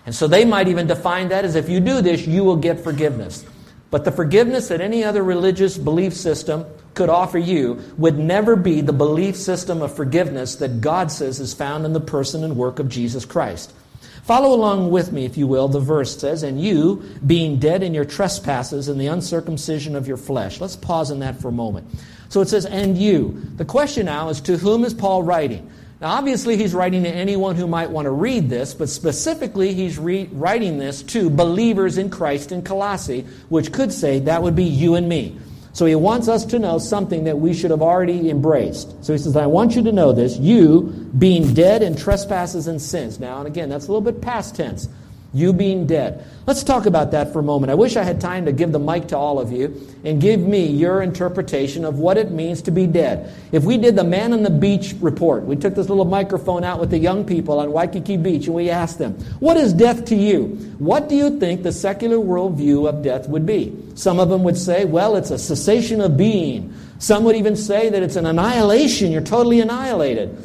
And 0.07 0.15
so 0.15 0.27
they 0.27 0.47
might 0.47 0.69
even 0.69 0.87
define 0.87 1.29
that 1.29 1.45
as 1.45 1.55
if 1.55 1.69
you 1.69 1.81
do 1.81 2.01
this, 2.01 2.27
you 2.27 2.45
will 2.45 2.57
get 2.57 2.81
forgiveness. 2.81 3.45
But 3.91 4.05
the 4.05 4.13
forgiveness 4.13 4.69
that 4.69 4.81
any 4.81 5.05
other 5.05 5.23
religious 5.23 5.77
belief 5.77 6.15
system 6.15 6.65
could 6.95 7.09
offer 7.09 7.39
you 7.39 7.81
would 7.97 8.19
never 8.19 8.57
be 8.57 8.81
the 8.81 8.93
belief 8.93 9.37
system 9.37 9.83
of 9.83 9.95
forgiveness 9.95 10.57
that 10.57 10.81
God 10.81 11.11
says 11.11 11.41
is 11.41 11.55
found 11.55 11.85
in 11.85 11.93
the 11.93 12.01
person 12.01 12.45
and 12.45 12.57
work 12.57 12.79
of 12.79 12.89
Jesus 12.89 13.25
Christ. 13.25 13.73
Follow 14.25 14.55
along 14.55 14.91
with 14.91 15.13
me, 15.13 15.25
if 15.25 15.37
you 15.37 15.47
will. 15.47 15.69
The 15.69 15.81
verse 15.81 16.17
says, 16.17 16.43
And 16.43 16.61
you, 16.61 17.03
being 17.27 17.59
dead 17.59 17.83
in 17.83 17.95
your 17.95 18.05
trespasses 18.05 18.89
and 18.89 19.01
the 19.01 19.09
uncircumcision 19.09 19.97
of 19.97 20.07
your 20.07 20.17
flesh. 20.17 20.61
Let's 20.61 20.77
pause 20.77 21.11
on 21.11 21.21
that 21.21 21.41
for 21.41 21.49
a 21.49 21.53
moment. 21.53 21.89
So 22.29 22.41
it 22.41 22.49
says, 22.49 22.67
And 22.67 22.97
you. 22.97 23.43
The 23.57 23.65
question 23.65 24.07
now 24.07 24.29
is, 24.29 24.41
to 24.43 24.57
whom 24.57 24.85
is 24.85 24.95
Paul 24.95 25.23
writing? 25.23 25.71
Now, 26.01 26.13
obviously, 26.13 26.57
he's 26.57 26.73
writing 26.73 27.03
to 27.03 27.11
anyone 27.11 27.57
who 27.57 27.67
might 27.67 27.91
want 27.91 28.07
to 28.07 28.11
read 28.11 28.49
this, 28.49 28.73
but 28.73 28.89
specifically, 28.89 29.75
he's 29.75 29.99
re- 29.99 30.31
writing 30.33 30.79
this 30.79 31.03
to 31.05 31.29
believers 31.29 31.99
in 31.99 32.09
Christ 32.09 32.53
in 32.53 32.63
Colossae, 32.63 33.27
which 33.49 33.71
could 33.73 33.93
say 33.93 34.21
that 34.21 34.43
would 34.43 34.57
be 34.57 34.65
you 34.65 34.95
and 34.95 35.09
me. 35.09 35.39
So 35.73 35.87
he 35.87 35.95
wants 35.95 36.29
us 36.29 36.45
to 36.47 36.59
know 36.59 36.79
something 36.79 37.25
that 37.25 37.39
we 37.39 37.55
should 37.55 37.71
have 37.71 37.83
already 37.83 38.29
embraced. 38.29 39.05
So 39.05 39.13
he 39.13 39.19
says, 39.19 39.37
I 39.37 39.47
want 39.47 39.77
you 39.77 39.83
to 39.85 39.93
know 39.93 40.13
this, 40.13 40.37
you 40.37 40.83
being 41.17 41.55
dead 41.55 41.83
in 41.83 41.97
trespasses 41.97 42.67
and 42.67 42.83
sins. 42.83 43.21
Now, 43.21 43.39
and 43.39 43.47
again, 43.47 43.69
that's 43.69 43.87
a 43.87 43.93
little 43.93 44.01
bit 44.01 44.21
past 44.21 44.57
tense. 44.57 44.89
You 45.33 45.53
being 45.53 45.87
dead. 45.87 46.27
Let's 46.47 46.65
talk 46.65 46.87
about 46.87 47.13
that 47.13 47.33
for 47.33 47.39
a 47.39 47.43
moment. 47.43 47.71
I 47.71 47.75
wish 47.75 47.97
I 47.97 48.03
had 48.03 48.21
time 48.21 48.47
to 48.47 48.53
give 48.53 48.73
the 48.73 48.81
mic 48.81 49.09
to 49.09 49.17
all 49.17 49.39
of 49.39 49.53
you 49.53 49.81
and 50.05 50.21
give 50.21 50.41
me 50.41 50.67
your 50.67 51.03
interpretation 51.03 51.85
of 51.85 52.01
what 52.01 52.17
it 52.17 52.33
means 52.33 52.63
to 52.63 52.73
be 52.73 52.89
dead. 52.89 53.33
If 53.53 53.63
we 53.63 53.79
did 53.79 53.95
the 53.95 54.03
Man 54.03 54.33
on 54.33 54.43
the 54.43 54.51
Beach 54.51 54.97
report, 55.01 55.45
we 55.45 55.55
took 55.55 55.77
this 55.77 55.89
little 55.89 56.05
microphone 56.05 56.65
out 56.65 56.81
with 56.81 56.91
the 56.91 56.99
young 56.99 57.25
people 57.25 57.61
on 57.61 57.71
Waikiki 57.71 58.17
Beach 58.17 58.47
and 58.47 58.57
we 58.57 58.71
asked 58.71 58.99
them, 58.99 59.15
What 59.39 59.57
is 59.57 59.73
death 59.73 60.05
to 60.07 60.17
you? 60.17 60.47
What 60.79 61.09
do 61.09 61.15
you 61.15 61.39
think 61.39 61.63
the 61.63 61.73
secular 61.73 62.17
worldview 62.17 62.89
of 62.89 63.05
death 63.05 63.29
would 63.29 63.47
be? 63.47 63.77
Some 63.95 64.19
of 64.19 64.31
them 64.31 64.43
would 64.43 64.59
say, 64.59 64.85
Well, 64.85 65.15
it's 65.15 65.31
a 65.31 65.39
cessation 65.39 66.01
of 66.01 66.17
being. 66.17 66.75
Some 66.99 67.23
would 67.25 67.37
even 67.37 67.55
say 67.55 67.89
that 67.89 68.03
it's 68.03 68.17
an 68.17 68.27
annihilation. 68.27 69.13
You're 69.13 69.23
totally 69.23 69.61
annihilated. 69.61 70.37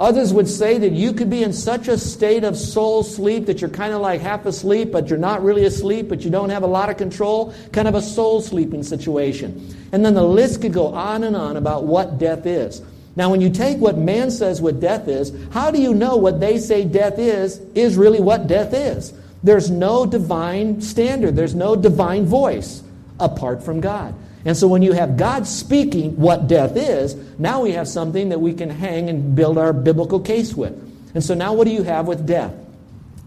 Others 0.00 0.32
would 0.32 0.48
say 0.48 0.78
that 0.78 0.92
you 0.92 1.12
could 1.12 1.30
be 1.30 1.42
in 1.42 1.52
such 1.52 1.88
a 1.88 1.98
state 1.98 2.44
of 2.44 2.56
soul 2.56 3.02
sleep 3.02 3.46
that 3.46 3.60
you're 3.60 3.70
kind 3.70 3.92
of 3.92 4.00
like 4.00 4.20
half 4.20 4.46
asleep, 4.46 4.90
but 4.90 5.08
you're 5.08 5.18
not 5.18 5.42
really 5.42 5.64
asleep, 5.64 6.08
but 6.08 6.22
you 6.22 6.30
don't 6.30 6.50
have 6.50 6.62
a 6.62 6.66
lot 6.66 6.90
of 6.90 6.96
control, 6.96 7.54
kind 7.72 7.86
of 7.86 7.94
a 7.94 8.02
soul 8.02 8.40
sleeping 8.40 8.82
situation. 8.82 9.76
And 9.92 10.04
then 10.04 10.14
the 10.14 10.24
list 10.24 10.62
could 10.62 10.72
go 10.72 10.88
on 10.88 11.24
and 11.24 11.36
on 11.36 11.56
about 11.56 11.84
what 11.84 12.18
death 12.18 12.46
is. 12.46 12.82
Now, 13.14 13.30
when 13.30 13.42
you 13.42 13.50
take 13.50 13.78
what 13.78 13.98
man 13.98 14.30
says 14.30 14.62
what 14.62 14.80
death 14.80 15.06
is, 15.06 15.32
how 15.52 15.70
do 15.70 15.80
you 15.80 15.92
know 15.92 16.16
what 16.16 16.40
they 16.40 16.58
say 16.58 16.84
death 16.84 17.18
is, 17.18 17.58
is 17.74 17.96
really 17.96 18.20
what 18.20 18.46
death 18.46 18.72
is? 18.72 19.12
There's 19.42 19.70
no 19.70 20.06
divine 20.06 20.80
standard, 20.80 21.36
there's 21.36 21.54
no 21.54 21.76
divine 21.76 22.24
voice 22.24 22.82
apart 23.20 23.62
from 23.62 23.80
God. 23.80 24.14
And 24.44 24.56
so 24.56 24.66
when 24.66 24.82
you 24.82 24.92
have 24.92 25.16
God 25.16 25.46
speaking 25.46 26.16
what 26.16 26.48
death 26.48 26.76
is, 26.76 27.14
now 27.38 27.62
we 27.62 27.72
have 27.72 27.86
something 27.86 28.30
that 28.30 28.40
we 28.40 28.54
can 28.54 28.70
hang 28.70 29.08
and 29.08 29.36
build 29.36 29.56
our 29.56 29.72
biblical 29.72 30.18
case 30.18 30.54
with. 30.54 30.72
And 31.14 31.22
so 31.22 31.34
now 31.34 31.52
what 31.52 31.66
do 31.66 31.72
you 31.72 31.82
have 31.82 32.06
with 32.06 32.26
death? 32.26 32.54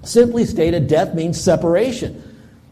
Simply 0.04 0.46
stated, 0.46 0.88
death 0.88 1.14
means 1.16 1.40
separation. 1.40 2.22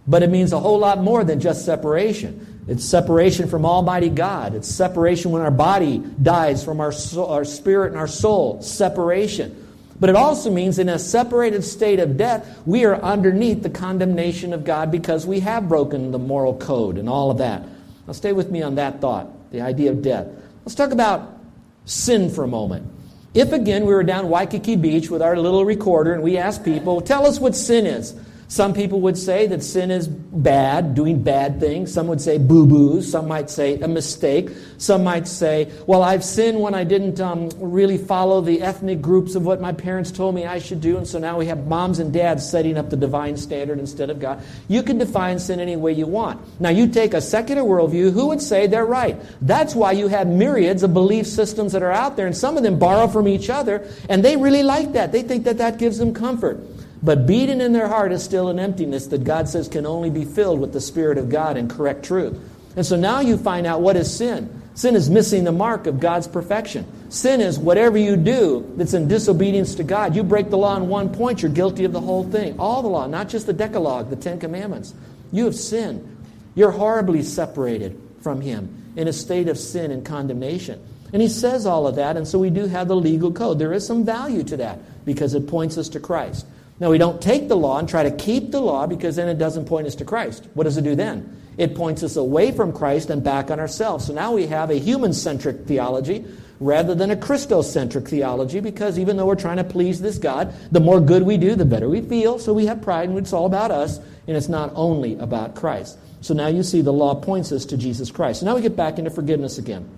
But 0.08 0.24
it 0.24 0.30
means 0.30 0.52
a 0.52 0.60
whole 0.60 0.80
lot 0.80 1.00
more 1.00 1.24
than 1.24 1.40
just 1.40 1.66
separation. 1.66 2.64
It's 2.68 2.84
separation 2.84 3.48
from 3.50 3.66
Almighty 3.66 4.10
God. 4.10 4.56
It's 4.56 4.68
separation 4.68 5.32
when 5.32 5.42
our 5.42 5.52
body 5.52 6.00
dies 6.22 6.64
from 6.64 6.80
our, 6.80 6.92
soul, 6.92 7.28
our 7.28 7.46
spirit 7.46 7.92
and 7.92 7.98
our 7.98 8.08
soul. 8.08 8.62
Separation. 8.62 9.60
But 10.00 10.10
it 10.10 10.16
also 10.16 10.52
means 10.52 10.80
in 10.80 10.90
a 10.90 11.00
separated 11.00 11.64
state 11.64 12.00
of 12.00 12.18
death, 12.18 12.62
we 12.66 12.84
are 12.84 12.96
underneath 12.96 13.64
the 13.64 13.70
condemnation 13.70 14.54
of 14.54 14.66
God 14.66 14.92
because 14.92 15.26
we 15.26 15.40
have 15.42 15.70
broken 15.70 16.12
the 16.12 16.20
moral 16.20 16.58
code 16.58 16.98
and 16.98 17.08
all 17.08 17.32
of 17.32 17.38
that. 17.38 17.64
Now, 18.08 18.14
stay 18.14 18.34
with 18.34 18.52
me 18.52 18.62
on 18.62 18.76
that 18.76 19.00
thought, 19.02 19.52
the 19.52 19.62
idea 19.62 19.92
of 19.92 20.02
death. 20.02 20.28
Let's 20.66 20.76
talk 20.76 20.92
about 20.92 21.40
sin 21.86 22.30
for 22.30 22.44
a 22.44 22.48
moment. 22.48 22.88
If 23.34 23.52
again 23.52 23.86
we 23.86 23.94
were 23.94 24.04
down 24.04 24.30
Waikiki 24.30 24.76
Beach 24.76 25.10
with 25.10 25.22
our 25.22 25.36
little 25.38 25.66
recorder 25.66 26.14
and 26.14 26.22
we 26.22 26.38
asked 26.38 26.64
people, 26.64 27.02
tell 27.02 27.26
us 27.26 27.40
what 27.40 27.56
sin 27.56 27.86
is. 27.86 28.14
Some 28.54 28.76
people 28.76 29.02
would 29.02 29.18
say 29.18 29.48
that 29.48 29.64
sin 29.64 29.90
is 29.90 30.08
bad, 30.08 30.94
doing 30.94 31.24
bad 31.24 31.60
things. 31.60 31.92
Some 31.92 32.06
would 32.06 32.22
say 32.22 32.38
boo 32.38 32.68
boos. 32.68 33.10
Some 33.12 33.28
might 33.28 33.50
say 33.50 33.80
a 33.80 33.88
mistake. 33.88 34.52
Some 34.78 35.04
might 35.04 35.28
say, 35.28 35.72
well, 35.88 36.04
I've 36.04 36.24
sinned 36.24 36.62
when 36.62 36.76
I 36.76 36.84
didn't 36.84 37.20
um, 37.20 37.50
really 37.58 37.98
follow 37.98 38.42
the 38.42 38.62
ethnic 38.62 39.02
groups 39.02 39.34
of 39.34 39.44
what 39.44 39.60
my 39.60 39.72
parents 39.72 40.12
told 40.12 40.36
me 40.36 40.46
I 40.46 40.60
should 40.60 40.82
do. 40.82 40.98
And 40.98 41.08
so 41.08 41.18
now 41.18 41.40
we 41.40 41.48
have 41.48 41.66
moms 41.66 41.98
and 41.98 42.14
dads 42.14 42.48
setting 42.48 42.78
up 42.78 42.92
the 42.92 42.96
divine 42.96 43.38
standard 43.38 43.80
instead 43.80 44.12
of 44.12 44.20
God. 44.20 44.40
You 44.68 44.84
can 44.84 45.00
define 45.00 45.40
sin 45.40 45.60
any 45.60 45.76
way 45.76 45.94
you 45.94 46.06
want. 46.06 46.40
Now, 46.62 46.70
you 46.70 46.88
take 46.88 47.16
a 47.16 47.22
secular 47.22 47.64
worldview, 47.64 48.14
who 48.14 48.28
would 48.28 48.40
say 48.40 48.68
they're 48.68 48.86
right? 48.86 49.20
That's 49.42 49.74
why 49.74 49.94
you 49.94 50.10
have 50.10 50.28
myriads 50.28 50.84
of 50.84 50.94
belief 50.94 51.26
systems 51.26 51.72
that 51.72 51.82
are 51.82 51.92
out 51.92 52.18
there, 52.18 52.28
and 52.28 52.38
some 52.38 52.56
of 52.56 52.62
them 52.62 52.78
borrow 52.78 53.08
from 53.08 53.28
each 53.28 53.50
other, 53.50 53.90
and 54.10 54.24
they 54.24 54.38
really 54.38 54.62
like 54.62 54.94
that. 54.94 55.12
They 55.12 55.24
think 55.24 55.46
that 55.46 55.58
that 55.58 55.80
gives 55.80 55.98
them 55.98 56.14
comfort. 56.14 56.60
But 57.04 57.28
beating 57.28 57.60
in 57.60 57.74
their 57.74 57.90
heart 57.90 58.14
is 58.14 58.24
still 58.24 58.48
an 58.48 58.60
emptiness 58.60 59.08
that 59.08 59.26
God 59.26 59.50
says 59.50 59.68
can 59.68 59.86
only 59.86 60.10
be 60.10 60.24
filled 60.24 60.62
with 60.62 60.72
the 60.72 60.80
Spirit 60.80 61.18
of 61.18 61.30
God 61.30 61.58
and 61.58 61.70
correct 61.70 62.06
truth. 62.06 62.40
And 62.78 62.86
so 62.86 62.96
now 62.96 63.20
you 63.20 63.38
find 63.38 63.68
out 63.68 63.82
what 63.82 63.98
is 63.98 64.16
sin. 64.16 64.62
Sin 64.74 64.96
is 64.96 65.10
missing 65.10 65.44
the 65.44 65.52
mark 65.52 65.86
of 65.86 66.00
God's 66.00 66.28
perfection. 66.28 66.88
Sin 67.12 67.42
is 67.42 67.60
whatever 67.60 67.98
you 67.98 68.16
do 68.16 68.74
that's 68.76 68.94
in 68.96 69.08
disobedience 69.08 69.76
to 69.76 69.84
God. 69.84 70.16
You 70.16 70.24
break 70.24 70.50
the 70.50 70.58
law 70.58 70.76
in 70.78 70.88
one 70.88 71.14
point, 71.14 71.44
you're 71.44 71.52
guilty 71.52 71.84
of 71.84 71.92
the 71.92 72.02
whole 72.02 72.24
thing. 72.24 72.60
All 72.60 72.82
the 72.82 72.88
law, 72.88 73.06
not 73.06 73.30
just 73.30 73.46
the 73.46 73.54
Decalogue, 73.54 74.10
the 74.10 74.16
Ten 74.16 74.40
Commandments. 74.40 74.96
You 75.32 75.46
have 75.46 75.56
sinned. 75.56 76.10
You're 76.56 76.72
horribly 76.72 77.22
separated 77.22 78.00
from 78.22 78.42
Him 78.42 78.94
in 78.96 79.08
a 79.08 79.14
state 79.14 79.48
of 79.48 79.60
sin 79.60 79.92
and 79.92 80.04
condemnation. 80.04 80.82
And 81.12 81.22
He 81.22 81.28
says 81.28 81.68
all 81.68 81.86
of 81.86 81.96
that, 81.98 82.18
and 82.18 82.28
so 82.28 82.40
we 82.40 82.50
do 82.50 82.66
have 82.66 82.88
the 82.88 82.96
legal 82.96 83.32
code. 83.32 83.60
There 83.60 83.74
is 83.74 83.86
some 83.86 84.04
value 84.04 84.44
to 84.46 84.58
that 84.58 85.06
because 85.06 85.36
it 85.36 85.48
points 85.48 85.78
us 85.78 85.90
to 85.90 86.00
Christ. 86.00 86.48
Now, 86.84 86.90
we 86.90 86.98
don't 86.98 87.22
take 87.22 87.48
the 87.48 87.56
law 87.56 87.80
and 87.80 87.88
try 87.88 88.04
to 88.04 88.12
keep 88.12 88.52
the 88.52 88.60
law 88.60 88.88
because 88.88 89.16
then 89.16 89.30
it 89.30 89.38
doesn't 89.38 89.68
point 89.68 89.88
us 89.88 89.96
to 89.96 90.04
Christ. 90.04 90.50
What 90.54 90.66
does 90.66 90.76
it 90.76 90.84
do 90.84 90.96
then? 90.96 91.42
It 91.58 91.76
points 91.76 92.04
us 92.04 92.18
away 92.18 92.52
from 92.52 92.74
Christ 92.74 93.10
and 93.10 93.24
back 93.24 93.50
on 93.50 93.58
ourselves. 93.58 94.08
So 94.08 94.14
now 94.14 94.34
we 94.34 94.48
have 94.48 94.70
a 94.70 94.76
human 94.76 95.14
centric 95.14 95.66
theology 95.66 96.26
rather 96.60 96.94
than 96.94 97.10
a 97.10 97.16
Christocentric 97.16 98.10
theology 98.10 98.60
because 98.60 99.00
even 99.00 99.16
though 99.16 99.26
we're 99.26 99.36
trying 99.36 99.56
to 99.58 99.64
please 99.64 100.02
this 100.02 100.18
God, 100.18 100.54
the 100.74 100.82
more 100.82 101.00
good 101.00 101.24
we 101.24 101.38
do, 101.38 101.56
the 101.56 101.64
better 101.64 101.88
we 101.88 102.02
feel. 102.02 102.38
So 102.38 102.52
we 102.52 102.66
have 102.66 102.82
pride 102.82 103.08
and 103.08 103.18
it's 103.18 103.32
all 103.32 103.46
about 103.46 103.72
us 103.72 104.00
and 104.28 104.36
it's 104.36 104.50
not 104.50 104.74
only 104.76 105.18
about 105.20 105.56
Christ. 105.56 105.98
So 106.20 106.34
now 106.34 106.48
you 106.48 106.64
see 106.64 106.82
the 106.82 106.92
law 106.92 107.16
points 107.16 107.54
us 107.54 107.64
to 107.68 107.78
Jesus 107.78 108.12
Christ. 108.12 108.42
So 108.42 108.46
now 108.46 108.56
we 108.56 108.62
get 108.62 108.76
back 108.76 109.00
into 109.00 109.10
forgiveness 109.10 109.58
again. 109.58 109.90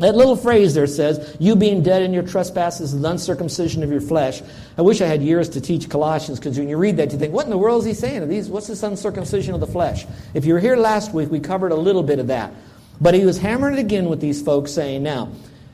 That 0.00 0.16
little 0.16 0.34
phrase 0.34 0.72
there 0.72 0.86
says, 0.86 1.36
You 1.38 1.54
being 1.54 1.82
dead 1.82 2.02
in 2.02 2.14
your 2.14 2.22
trespasses 2.22 2.94
and 2.94 3.04
the 3.04 3.10
uncircumcision 3.10 3.82
of 3.82 3.90
your 3.90 4.00
flesh. 4.00 4.40
I 4.78 4.82
wish 4.82 5.02
I 5.02 5.06
had 5.06 5.22
years 5.22 5.50
to 5.50 5.60
teach 5.60 5.90
Colossians 5.90 6.38
because 6.38 6.58
when 6.58 6.70
you 6.70 6.78
read 6.78 6.96
that, 6.96 7.12
you 7.12 7.18
think, 7.18 7.34
What 7.34 7.44
in 7.44 7.50
the 7.50 7.58
world 7.58 7.82
is 7.82 7.86
he 7.86 7.92
saying? 7.94 8.26
These, 8.26 8.48
what's 8.48 8.66
this 8.66 8.82
uncircumcision 8.82 9.52
of 9.52 9.60
the 9.60 9.66
flesh? 9.66 10.06
If 10.32 10.46
you 10.46 10.54
were 10.54 10.60
here 10.60 10.76
last 10.76 11.12
week, 11.12 11.30
we 11.30 11.38
covered 11.38 11.70
a 11.70 11.76
little 11.76 12.02
bit 12.02 12.18
of 12.18 12.28
that. 12.28 12.52
But 12.98 13.12
he 13.12 13.26
was 13.26 13.38
hammering 13.38 13.76
it 13.76 13.80
again 13.80 14.08
with 14.08 14.20
these 14.22 14.40
folks, 14.40 14.72
saying, 14.72 15.02
Now, 15.02 15.32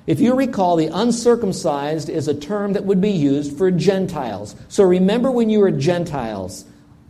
if 0.08 0.18
you 0.18 0.34
recall, 0.34 0.74
the 0.74 0.88
uncircumcised 0.88 2.08
is 2.08 2.26
a 2.26 2.34
term 2.34 2.72
that 2.72 2.84
would 2.84 3.00
be 3.00 3.10
used 3.10 3.56
for 3.56 3.70
Gentiles. 3.70 4.56
So 4.68 4.82
remember 4.82 5.30
when 5.30 5.50
you 5.50 5.60
were 5.60 5.70
Gentiles 5.70 6.64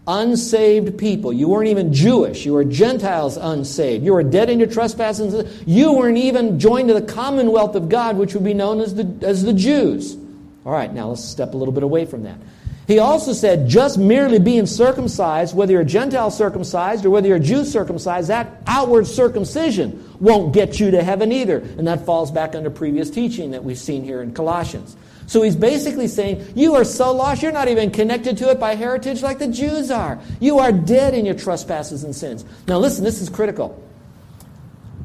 unsaved 0.07 0.99
people. 0.99 1.33
You 1.33 1.49
weren't 1.49 1.69
even 1.69 1.93
Jewish. 1.93 2.47
You 2.47 2.53
were 2.53 2.65
Gentiles 2.65 3.37
unsaved. 3.37 4.05
You 4.05 4.13
were 4.13 4.23
dead 4.23 4.51
in 4.51 4.59
your 4.59 4.69
trespasses. 4.69 5.63
You 5.67 5.93
weren't 5.93 6.19
even 6.19 6.59
joined 6.59 6.89
to 6.89 6.95
the 6.95 7.03
commonwealth 7.03 7.75
of 7.75 7.89
God, 7.89 8.17
which 8.17 8.35
would 8.35 8.45
be 8.45 8.55
known 8.55 8.81
as 8.81 8.95
the, 8.95 9.27
as 9.27 9.43
the 9.43 9.53
Jews. 9.53 10.17
All 10.65 10.73
right, 10.73 10.93
now 10.93 11.09
let's 11.09 11.25
step 11.25 11.55
a 11.55 11.57
little 11.57 11.75
bit 11.75 11.83
away 11.83 12.07
from 12.07 12.25
that. 12.25 12.39
He 12.87 13.01
also 13.01 13.33
said 13.33 13.69
just 13.69 13.99
merely 13.99 14.39
being 14.39 14.67
circumcised, 14.67 15.57
whether 15.57 15.73
you're 15.73 15.83
a 15.83 15.85
Gentile 15.85 16.31
circumcised 16.31 17.05
or 17.05 17.11
whether 17.11 17.27
you're 17.27 17.39
a 17.39 17.41
Jew 17.41 17.65
circumcised, 17.65 18.29
that 18.29 18.63
outward 18.67 19.09
circumcision 19.09 20.09
won't 20.21 20.55
get 20.55 20.79
you 20.79 20.93
to 20.93 21.03
heaven 21.03 21.33
either. 21.33 21.59
And 21.59 21.89
that 21.89 22.07
falls 22.07 22.31
back 22.31 22.55
under 22.55 22.71
previous 22.71 23.11
teaching 23.11 23.51
that 23.51 23.65
we've 23.65 23.79
seen 23.79 24.05
here 24.05 24.23
in 24.23 24.35
Colossians. 24.35 24.97
So 25.27 25.43
he's 25.43 25.57
basically 25.57 26.09
saying, 26.09 26.53
You 26.55 26.75
are 26.75 26.85
so 26.85 27.13
lost, 27.13 27.43
you're 27.43 27.53
not 27.53 27.69
even 27.69 27.91
connected 27.91 28.39
to 28.39 28.51
it 28.51 28.61
by 28.61 28.75
heritage 28.75 29.23
like 29.23 29.39
the 29.39 29.49
Jews 29.49 29.91
are. 29.91 30.19
You 30.41 30.59
are 30.59 30.73
dead 30.73 31.15
in 31.15 31.27
your 31.27 31.35
trespasses 31.35 32.05
and 32.05 32.15
sins. 32.15 32.45
Now, 32.69 32.79
listen, 32.79 33.05
this 33.05 33.21
is 33.21 33.29
critical. 33.29 33.83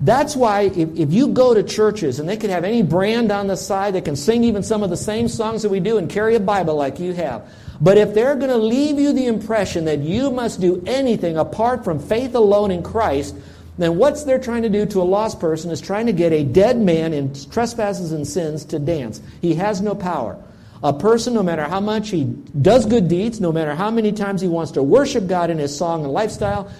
That's 0.03 0.35
why 0.35 0.61
if, 0.61 0.97
if 0.97 1.13
you 1.13 1.27
go 1.27 1.53
to 1.53 1.61
churches 1.61 2.19
and 2.19 2.27
they 2.27 2.37
can 2.37 2.49
have 2.49 2.63
any 2.63 2.81
brand 2.81 3.31
on 3.31 3.47
the 3.47 3.55
side, 3.55 3.93
they 3.93 4.01
can 4.01 4.15
sing 4.15 4.43
even 4.43 4.63
some 4.63 4.81
of 4.81 4.89
the 4.89 4.97
same 4.97 5.27
songs 5.27 5.61
that 5.61 5.69
we 5.69 5.79
do 5.79 5.99
and 5.99 6.09
carry 6.09 6.35
a 6.35 6.39
Bible 6.39 6.75
like 6.75 6.99
you 6.99 7.13
have. 7.13 7.47
But 7.79 7.97
if 7.97 8.13
they're 8.13 8.35
going 8.35 8.49
to 8.49 8.57
leave 8.57 8.99
you 8.99 9.13
the 9.13 9.27
impression 9.27 9.85
that 9.85 9.99
you 9.99 10.31
must 10.31 10.59
do 10.59 10.83
anything 10.87 11.37
apart 11.37 11.83
from 11.83 11.99
faith 11.99 12.33
alone 12.33 12.71
in 12.71 12.81
Christ, 12.81 13.35
then 13.77 13.97
what's 13.97 14.23
they're 14.23 14.39
trying 14.39 14.63
to 14.63 14.69
do 14.69 14.85
to 14.85 15.01
a 15.01 15.03
lost 15.03 15.39
person 15.39 15.71
is 15.71 15.81
trying 15.81 16.05
to 16.05 16.13
get 16.13 16.31
a 16.31 16.43
dead 16.43 16.77
man 16.77 17.13
in 17.13 17.33
trespasses 17.49 18.11
and 18.11 18.27
sins 18.27 18.65
to 18.65 18.79
dance. 18.79 19.21
He 19.41 19.55
has 19.55 19.81
no 19.81 19.95
power. 19.95 20.37
A 20.83 20.91
person, 20.91 21.33
no 21.33 21.43
matter 21.43 21.63
how 21.63 21.79
much 21.79 22.09
he 22.09 22.23
does 22.23 22.85
good 22.85 23.07
deeds, 23.07 23.39
no 23.39 23.51
matter 23.51 23.75
how 23.75 23.91
many 23.91 24.11
times 24.11 24.41
he 24.41 24.47
wants 24.47 24.71
to 24.71 24.83
worship 24.83 25.27
God 25.27 25.49
in 25.49 25.57
his 25.57 25.75
song 25.75 26.03
and 26.03 26.11
lifestyle, 26.11 26.71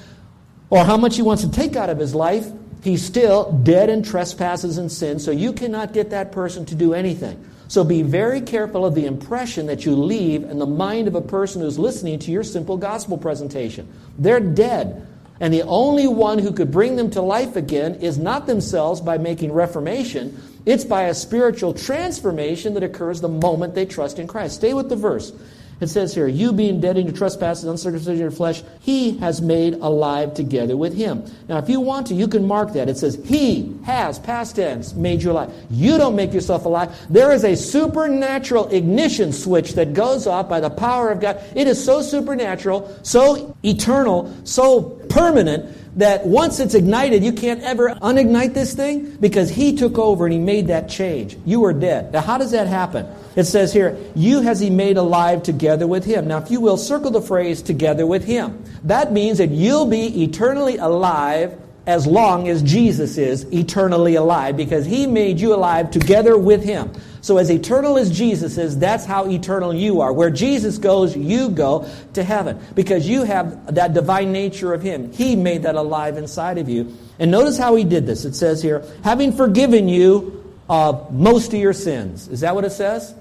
or 0.70 0.84
how 0.84 0.98
much 0.98 1.16
he 1.16 1.22
wants 1.22 1.44
to 1.44 1.52
take 1.52 1.76
out 1.76 1.90
of 1.90 2.00
his 2.00 2.16
life, 2.16 2.48
he's 2.84 3.06
still 3.06 3.52
dead 3.52 3.90
in 3.90 4.02
trespasses 4.02 4.78
and 4.78 4.92
sins, 4.92 5.24
so 5.24 5.32
you 5.32 5.54
cannot 5.54 5.94
get 5.94 6.10
that 6.10 6.32
person 6.32 6.66
to 6.66 6.76
do 6.76 6.94
anything. 6.94 7.46
So 7.68 7.84
be 7.84 8.02
very 8.02 8.42
careful 8.42 8.86
of 8.86 8.96
the 8.96 9.06
impression 9.06 9.68
that 9.68 9.86
you 9.86 9.96
leave 9.96 10.44
in 10.44 10.60
the 10.60 10.66
mind 10.66 11.08
of 11.08 11.16
a 11.16 11.22
person 11.22 11.62
who's 11.62 11.80
listening 11.80 12.20
to 12.20 12.32
your 12.32 12.44
simple 12.44 12.76
gospel 12.76 13.18
presentation. 13.18 13.88
They're 14.18 14.40
dead. 14.40 15.08
And 15.42 15.52
the 15.52 15.64
only 15.64 16.08
one 16.08 16.38
who 16.38 16.54
could 16.54 16.72
bring 16.72 16.96
them 16.96 17.10
to 17.12 17.22
life 17.22 17.56
again 17.56 17.96
is 17.96 18.20
not 18.20 18.46
themselves 18.46 19.02
by 19.02 19.18
making 19.18 19.52
reformation, 19.52 20.40
it's 20.66 20.86
by 20.86 21.04
a 21.04 21.16
spiritual 21.16 21.74
transformation 21.74 22.76
that 22.76 22.84
occurs 22.84 23.20
the 23.20 23.28
moment 23.28 23.74
they 23.74 23.88
trust 23.88 24.20
in 24.20 24.28
Christ. 24.28 24.56
Stay 24.56 24.76
with 24.76 24.88
the 24.88 24.96
verse. 24.96 25.34
It 25.82 25.90
says 25.90 26.14
here, 26.14 26.28
You 26.28 26.54
being 26.54 26.80
dead 26.80 26.96
in 26.96 27.08
your 27.08 27.16
trespasses, 27.16 27.66
uncircumcision 27.66 28.14
of 28.14 28.20
your 28.20 28.30
flesh, 28.30 28.62
he 28.82 29.18
has 29.18 29.42
made 29.42 29.74
alive 29.74 30.36
together 30.36 30.78
with 30.78 30.96
him. 30.96 31.26
Now, 31.50 31.58
if 31.58 31.70
you 31.70 31.80
want 31.80 32.06
to, 32.08 32.14
you 32.14 32.28
can 32.28 32.48
mark 32.48 32.74
that. 32.74 32.88
It 32.88 32.98
says, 32.98 33.20
He 33.26 33.76
has, 33.84 34.20
past 34.20 34.58
tense, 34.58 34.94
made 34.94 35.24
you 35.24 35.32
alive. 35.32 35.52
You 35.72 35.98
don't 35.98 36.16
make 36.16 36.34
yourself 36.34 36.66
alive. 36.66 36.96
There 37.10 37.32
is 37.32 37.44
a 37.44 37.56
supernatural 37.56 38.68
ignition 38.68 39.34
switch 39.34 39.74
that 39.74 39.94
goes 39.94 40.28
off 40.28 40.48
by 40.48 40.60
the 40.60 40.70
power 40.70 41.10
of 41.10 41.20
God. 41.20 41.44
It 41.56 41.66
is 41.66 41.84
so 41.84 42.04
supernatural, 42.04 42.96
so 43.02 43.58
eternal, 43.64 44.32
so 44.44 45.01
permanent 45.12 45.78
that 45.98 46.26
once 46.26 46.60
it's 46.60 46.74
ignited, 46.74 47.24
you 47.24 47.34
can't 47.34 47.62
ever 47.62 47.90
unignite 47.96 48.54
this 48.54 48.74
thing 48.74 49.12
because 49.18 49.50
He 49.50 49.76
took 49.76 49.98
over 49.98 50.26
and 50.26 50.34
He 50.34 50.40
made 50.40 50.68
that 50.68 50.90
change. 50.90 51.38
You 51.46 51.66
are 51.66 51.74
dead. 51.74 52.14
Now, 52.14 52.22
how 52.22 52.38
does 52.38 52.52
that 52.52 52.68
happen? 52.68 53.08
It 53.36 53.44
says 53.44 53.74
here, 53.74 53.98
You 54.16 54.42
has 54.42 54.60
He 54.60 54.70
made 54.70 54.98
alive 54.98 55.44
together 55.44 55.88
with 55.88 56.06
Him. 56.06 56.28
Now, 56.28 56.38
if 56.38 56.50
you 56.50 56.62
will, 56.62 56.78
circle 56.78 57.12
the 57.12 57.22
phrase 57.22 57.62
together 57.62 58.06
with 58.06 58.24
Him. 58.24 58.64
That 58.84 59.12
means 59.12 59.38
that 59.40 59.50
you'll 59.50 59.86
be 59.86 60.24
eternally 60.24 60.78
alive 60.78 61.60
as 61.88 62.06
long 62.06 62.48
as 62.48 62.62
Jesus 62.62 63.18
is 63.18 63.44
eternally 63.52 64.16
alive 64.16 64.56
because 64.56 64.86
He 64.86 65.08
made 65.08 65.40
you 65.40 65.54
alive 65.54 65.92
together 65.92 66.38
with 66.38 66.64
Him. 66.64 66.92
So, 67.22 67.38
as 67.38 67.52
eternal 67.52 68.00
as 68.00 68.10
Jesus 68.10 68.58
is, 68.58 68.78
that's 68.80 69.06
how 69.06 69.30
eternal 69.30 69.74
you 69.74 70.02
are. 70.02 70.12
Where 70.12 70.32
Jesus 70.32 70.80
goes, 70.80 71.16
you 71.16 71.50
go 71.50 71.88
to 72.14 72.24
heaven 72.24 72.60
because 72.74 73.08
you 73.08 73.24
have 73.24 73.76
that 73.76 73.94
divine 73.94 74.32
nature 74.32 74.74
of 74.74 74.82
Him. 74.82 75.12
He 75.14 75.36
made 75.36 75.64
that 75.64 75.76
alive 75.76 76.18
inside 76.18 76.58
of 76.58 76.68
you. 76.68 76.98
And 77.20 77.30
notice 77.30 77.60
how 77.60 77.76
He 77.76 77.84
did 77.84 78.08
this. 78.08 78.26
It 78.26 78.34
says 78.34 78.64
here, 78.64 78.84
having 79.04 79.34
forgiven 79.34 79.88
you 79.88 80.42
of 80.68 81.14
most 81.14 81.54
of 81.54 81.60
your 81.60 81.74
sins. 81.74 82.28
Is 82.30 82.40
that 82.40 82.56
what 82.56 82.66
it 82.66 82.72
says? 82.72 83.14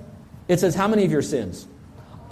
It 0.48 0.60
says, 0.60 0.74
how 0.74 0.88
many 0.88 1.04
of 1.04 1.10
your 1.10 1.22
sins? 1.22 1.66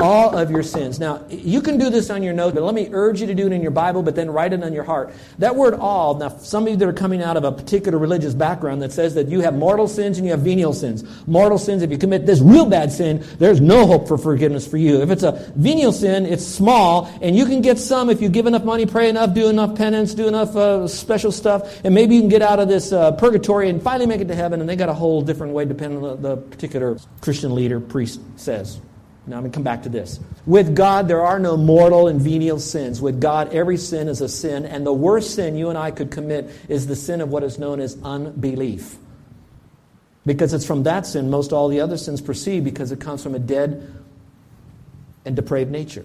All 0.01 0.37
of 0.37 0.51
your 0.51 0.63
sins. 0.63 1.01
Now, 1.01 1.25
you 1.29 1.61
can 1.61 1.79
do 1.79 1.91
this 1.91 2.11
on 2.11 2.23
your 2.23 2.33
note, 2.33 2.55
but 2.55 2.63
let 2.63 2.75
me 2.75 2.89
urge 2.93 3.21
you 3.21 3.27
to 3.27 3.35
do 3.35 3.47
it 3.47 3.53
in 3.53 3.63
your 3.63 3.71
Bible, 3.71 4.03
but 4.03 4.15
then 4.15 4.31
write 4.31 4.53
it 4.53 4.63
on 4.63 4.73
your 4.73 4.85
heart. 4.85 5.13
That 5.39 5.57
word 5.57 5.75
all, 5.75 6.15
now, 6.15 6.29
some 6.29 6.65
of 6.65 6.71
you 6.71 6.77
that 6.77 6.89
are 6.89 6.93
coming 6.93 7.23
out 7.23 7.37
of 7.37 7.45
a 7.45 7.53
particular 7.53 7.99
religious 7.99 8.35
background 8.35 8.83
that 8.83 8.93
says 8.93 9.15
that 9.15 9.29
you 9.29 9.41
have 9.41 9.55
mortal 9.55 9.89
sins 9.89 10.19
and 10.19 10.27
you 10.27 10.33
have 10.33 10.41
venial 10.41 10.73
sins. 10.73 11.05
Mortal 11.27 11.59
sins, 11.59 11.83
if 11.83 11.91
you 11.91 11.99
commit 11.99 12.27
this 12.27 12.41
real 12.41 12.67
bad 12.67 12.93
sin, 12.93 13.25
there's 13.39 13.61
no 13.61 13.87
hope 13.87 14.07
for 14.07 14.19
forgiveness 14.19 14.67
for 14.67 14.77
you. 14.77 15.03
If 15.03 15.11
it's 15.11 15.23
a 15.25 15.53
venial 15.57 15.93
sin, 15.93 16.27
it's 16.27 16.47
small, 16.47 17.11
and 17.21 17.37
you 17.37 17.47
can 17.47 17.61
get 17.61 17.79
some 17.79 18.11
if 18.11 18.23
you 18.23 18.29
give 18.29 18.47
enough 18.47 18.65
money, 18.65 18.87
pray 18.87 19.09
enough, 19.09 19.35
do 19.35 19.49
enough 19.49 19.77
penance, 19.77 20.15
do 20.15 20.29
enough 20.29 20.55
uh, 20.55 20.87
special 20.87 21.33
stuff, 21.33 21.85
and 21.85 21.95
maybe 21.95 22.15
you 22.15 22.21
can 22.21 22.31
get 22.31 22.43
out 22.43 22.61
of 22.61 22.69
this 22.69 22.93
uh, 22.93 23.13
purgatory 23.13 23.69
and 23.69 23.83
finally 23.83 24.07
make 24.07 24.21
it 24.21 24.29
to 24.29 24.35
heaven, 24.35 24.61
and 24.61 24.69
they 24.69 24.77
got 24.77 24.89
a 24.89 24.95
whole 24.95 25.23
different 25.23 25.53
way 25.53 25.65
depending 25.65 26.03
on 26.05 26.23
the, 26.23 26.29
the 26.29 26.37
particular 26.37 26.99
Christian 27.21 27.55
leader, 27.55 27.81
priest 27.81 28.21
says. 28.37 28.81
Now 29.29 29.37
I'm 29.37 29.43
going 29.43 29.53
to 29.53 29.57
come 29.57 29.65
back 29.65 29.83
to 29.83 29.89
this. 29.89 30.19
With 30.47 30.75
God, 30.75 31.07
there 31.07 31.23
are 31.23 31.39
no 31.39 31.57
mortal 31.57 32.09
and 32.09 32.21
venial 32.21 32.59
sins. 32.59 33.03
With 33.03 33.21
God, 33.21 33.53
every 33.53 33.77
sin 33.77 34.09
is 34.09 34.21
a 34.21 34.29
sin, 34.29 34.65
and 34.65 34.87
the 34.87 34.93
worst 34.93 35.35
sin 35.35 35.57
you 35.57 35.69
and 35.69 35.77
I 35.77 35.91
could 35.91 36.11
commit 36.11 36.51
is 36.69 36.87
the 36.87 36.97
sin 36.97 37.21
of 37.21 37.29
what 37.29 37.43
is 37.43 37.59
known 37.59 37.81
as 37.81 37.99
unbelief. 38.03 38.97
Because 40.25 40.55
it's 40.55 40.65
from 40.65 40.83
that 40.85 41.07
sin 41.07 41.31
most 41.31 41.53
all 41.53 41.69
the 41.69 41.81
other 41.81 41.97
sins 41.97 42.21
proceed 42.21 42.65
because 42.65 42.93
it 42.93 43.01
comes 43.01 43.23
from 43.23 43.35
a 43.35 43.39
dead 43.39 43.95
and 45.25 45.37
depraved 45.37 45.71
nature. 45.71 46.05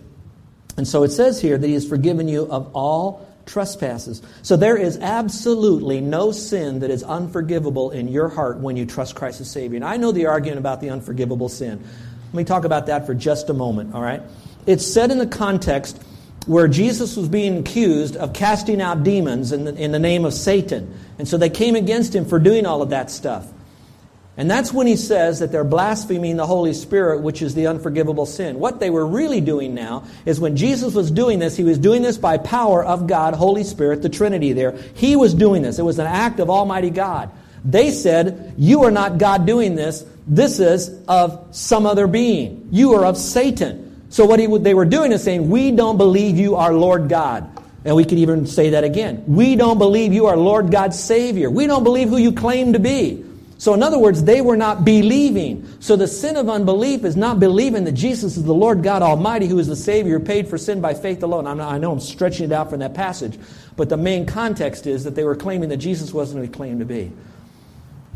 And 0.77 0.87
so 0.87 1.03
it 1.03 1.11
says 1.11 1.41
here 1.41 1.57
that 1.57 1.67
He 1.67 1.73
has 1.73 1.87
forgiven 1.87 2.27
you 2.27 2.43
of 2.49 2.71
all 2.75 3.27
trespasses. 3.45 4.21
So 4.41 4.55
there 4.55 4.77
is 4.77 4.97
absolutely 4.97 6.01
no 6.01 6.31
sin 6.31 6.79
that 6.79 6.89
is 6.89 7.03
unforgivable 7.03 7.91
in 7.91 8.07
your 8.07 8.29
heart 8.29 8.59
when 8.59 8.77
you 8.77 8.85
trust 8.85 9.15
Christ 9.15 9.41
as 9.41 9.49
Savior. 9.49 9.75
And 9.75 9.85
I 9.85 9.97
know 9.97 10.11
the 10.11 10.27
argument 10.27 10.59
about 10.59 10.81
the 10.81 10.89
unforgivable 10.89 11.49
sin. 11.49 11.83
Let 12.33 12.37
me 12.37 12.43
talk 12.45 12.65
about 12.65 12.87
that 12.87 13.05
for 13.05 13.13
just 13.13 13.51
a 13.51 13.53
moment, 13.53 13.93
all 13.93 14.01
right? 14.01 14.23
It's 14.65 14.91
said 14.91 15.11
in 15.11 15.19
the 15.19 15.27
context 15.27 16.01
where 16.47 16.67
Jesus 16.67 17.15
was 17.15 17.29
being 17.29 17.59
accused 17.59 18.17
of 18.17 18.33
casting 18.33 18.81
out 18.81 19.03
demons 19.03 19.51
in 19.51 19.65
the, 19.65 19.75
in 19.75 19.91
the 19.91 19.99
name 19.99 20.25
of 20.25 20.33
Satan. 20.33 20.97
And 21.19 21.27
so 21.27 21.37
they 21.37 21.51
came 21.51 21.75
against 21.75 22.15
him 22.15 22.25
for 22.25 22.39
doing 22.39 22.65
all 22.65 22.81
of 22.81 22.89
that 22.89 23.11
stuff. 23.11 23.47
And 24.35 24.49
that's 24.49 24.73
when 24.73 24.87
he 24.87 24.95
says 24.95 25.39
that 25.39 25.51
they're 25.51 25.63
blaspheming 25.63 26.37
the 26.37 26.47
Holy 26.47 26.73
Spirit, 26.73 27.21
which 27.21 27.43
is 27.43 27.53
the 27.53 27.67
unforgivable 27.67 28.25
sin. 28.25 28.57
What 28.57 28.79
they 28.79 28.89
were 28.89 29.05
really 29.05 29.41
doing 29.41 29.75
now 29.75 30.05
is 30.25 30.39
when 30.39 30.57
Jesus 30.57 30.95
was 30.95 31.11
doing 31.11 31.37
this, 31.37 31.55
he 31.55 31.63
was 31.63 31.77
doing 31.77 32.01
this 32.01 32.17
by 32.17 32.39
power 32.39 32.83
of 32.83 33.05
God, 33.05 33.35
Holy 33.35 33.63
Spirit, 33.63 34.01
the 34.01 34.09
Trinity 34.09 34.53
there. 34.53 34.71
He 34.95 35.15
was 35.15 35.35
doing 35.35 35.61
this. 35.61 35.77
It 35.77 35.83
was 35.83 35.99
an 35.99 36.07
act 36.07 36.39
of 36.39 36.49
Almighty 36.49 36.89
God. 36.89 37.29
They 37.65 37.91
said, 37.91 38.53
You 38.57 38.83
are 38.83 38.91
not 38.91 39.17
God 39.17 39.45
doing 39.45 39.75
this. 39.75 40.05
This 40.27 40.59
is 40.59 40.89
of 41.07 41.55
some 41.55 41.85
other 41.85 42.07
being. 42.07 42.69
You 42.71 42.93
are 42.93 43.05
of 43.05 43.17
Satan. 43.17 44.05
So 44.09 44.25
what 44.25 44.39
he, 44.39 44.47
they 44.57 44.73
were 44.73 44.85
doing 44.85 45.11
is 45.11 45.23
saying, 45.23 45.49
We 45.49 45.71
don't 45.71 45.97
believe 45.97 46.37
you 46.37 46.55
are 46.55 46.73
Lord 46.73 47.09
God. 47.09 47.49
And 47.85 47.95
we 47.95 48.05
could 48.05 48.17
even 48.17 48.47
say 48.47 48.71
that 48.71 48.83
again. 48.83 49.23
We 49.27 49.55
don't 49.55 49.77
believe 49.77 50.13
you 50.13 50.27
are 50.27 50.37
Lord 50.37 50.71
God's 50.71 50.97
Savior. 50.97 51.49
We 51.49 51.67
don't 51.67 51.83
believe 51.83 52.09
who 52.09 52.17
you 52.17 52.31
claim 52.31 52.73
to 52.73 52.79
be. 52.79 53.25
So, 53.57 53.73
in 53.73 53.81
other 53.81 53.99
words, 53.99 54.23
they 54.23 54.41
were 54.41 54.57
not 54.57 54.83
believing. 54.83 55.67
So, 55.79 55.95
the 55.95 56.07
sin 56.07 56.35
of 56.35 56.49
unbelief 56.49 57.05
is 57.05 57.15
not 57.15 57.39
believing 57.39 57.85
that 57.85 57.93
Jesus 57.93 58.35
is 58.35 58.43
the 58.43 58.53
Lord 58.53 58.83
God 58.83 59.01
Almighty, 59.01 59.47
who 59.47 59.57
is 59.59 59.67
the 59.67 59.75
Savior, 59.75 60.19
paid 60.19 60.47
for 60.49 60.57
sin 60.57 60.81
by 60.81 60.93
faith 60.93 61.23
alone. 61.23 61.45
Not, 61.45 61.59
i 61.59 61.77
know 61.77 61.91
I'm 61.91 61.99
stretching 61.99 62.45
it 62.47 62.51
out 62.51 62.69
from 62.69 62.79
that 62.79 62.93
passage, 62.93 63.39
but 63.77 63.89
the 63.89 63.97
main 63.97 64.25
context 64.25 64.85
is 64.85 65.05
that 65.05 65.15
they 65.15 65.23
were 65.23 65.35
claiming 65.35 65.69
that 65.69 65.77
Jesus 65.77 66.13
wasn't 66.13 66.39
who 66.39 66.43
he 66.43 66.49
claimed 66.49 66.79
to 66.79 66.85
be. 66.85 67.11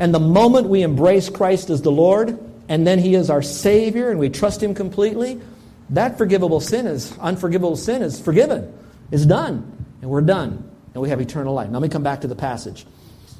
And 0.00 0.14
the 0.14 0.20
moment 0.20 0.68
we 0.68 0.82
embrace 0.82 1.28
Christ 1.28 1.70
as 1.70 1.82
the 1.82 1.90
Lord, 1.90 2.38
and 2.68 2.86
then 2.86 2.98
He 2.98 3.14
is 3.14 3.30
our 3.30 3.42
Savior, 3.42 4.10
and 4.10 4.20
we 4.20 4.28
trust 4.28 4.62
Him 4.62 4.74
completely, 4.74 5.40
that 5.90 6.18
forgivable 6.18 6.60
sin 6.60 6.86
is, 6.86 7.16
unforgivable 7.18 7.76
sin 7.76 8.02
is 8.02 8.20
forgiven, 8.20 8.72
is 9.10 9.26
done, 9.26 9.86
and 10.02 10.10
we're 10.10 10.20
done, 10.20 10.70
and 10.94 11.02
we 11.02 11.08
have 11.08 11.20
eternal 11.20 11.54
life. 11.54 11.68
Now 11.68 11.78
let 11.78 11.82
me 11.82 11.88
come 11.88 12.02
back 12.02 12.20
to 12.20 12.28
the 12.28 12.36
passage. 12.36 12.86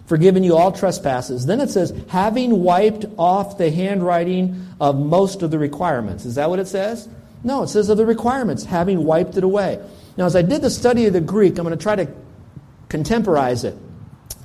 Forgiven 0.07 0.43
you 0.43 0.57
all 0.57 0.73
trespasses. 0.73 1.45
Then 1.45 1.61
it 1.61 1.69
says, 1.69 1.93
having 2.09 2.63
wiped 2.63 3.05
off 3.19 3.59
the 3.59 3.71
handwriting 3.71 4.67
of 4.81 4.99
most 4.99 5.43
of 5.43 5.51
the 5.51 5.59
requirements. 5.59 6.25
Is 6.25 6.37
that 6.37 6.49
what 6.49 6.59
it 6.59 6.67
says? 6.67 7.07
No, 7.45 7.65
it 7.65 7.69
says 7.69 7.91
of 7.91 7.99
the 7.99 8.07
requirements, 8.07 8.65
having 8.65 9.05
wiped 9.05 9.37
it 9.37 9.45
away. 9.45 9.79
Now, 10.17 10.25
as 10.25 10.35
I 10.35 10.43
did 10.43 10.63
the 10.63 10.71
study 10.71 11.05
of 11.07 11.13
the 11.13 11.21
Greek, 11.21 11.59
I'm 11.59 11.67
going 11.67 11.77
to 11.77 11.83
try 11.83 11.95
to 11.95 12.09
contemporize 12.89 13.65
it. 13.65 13.77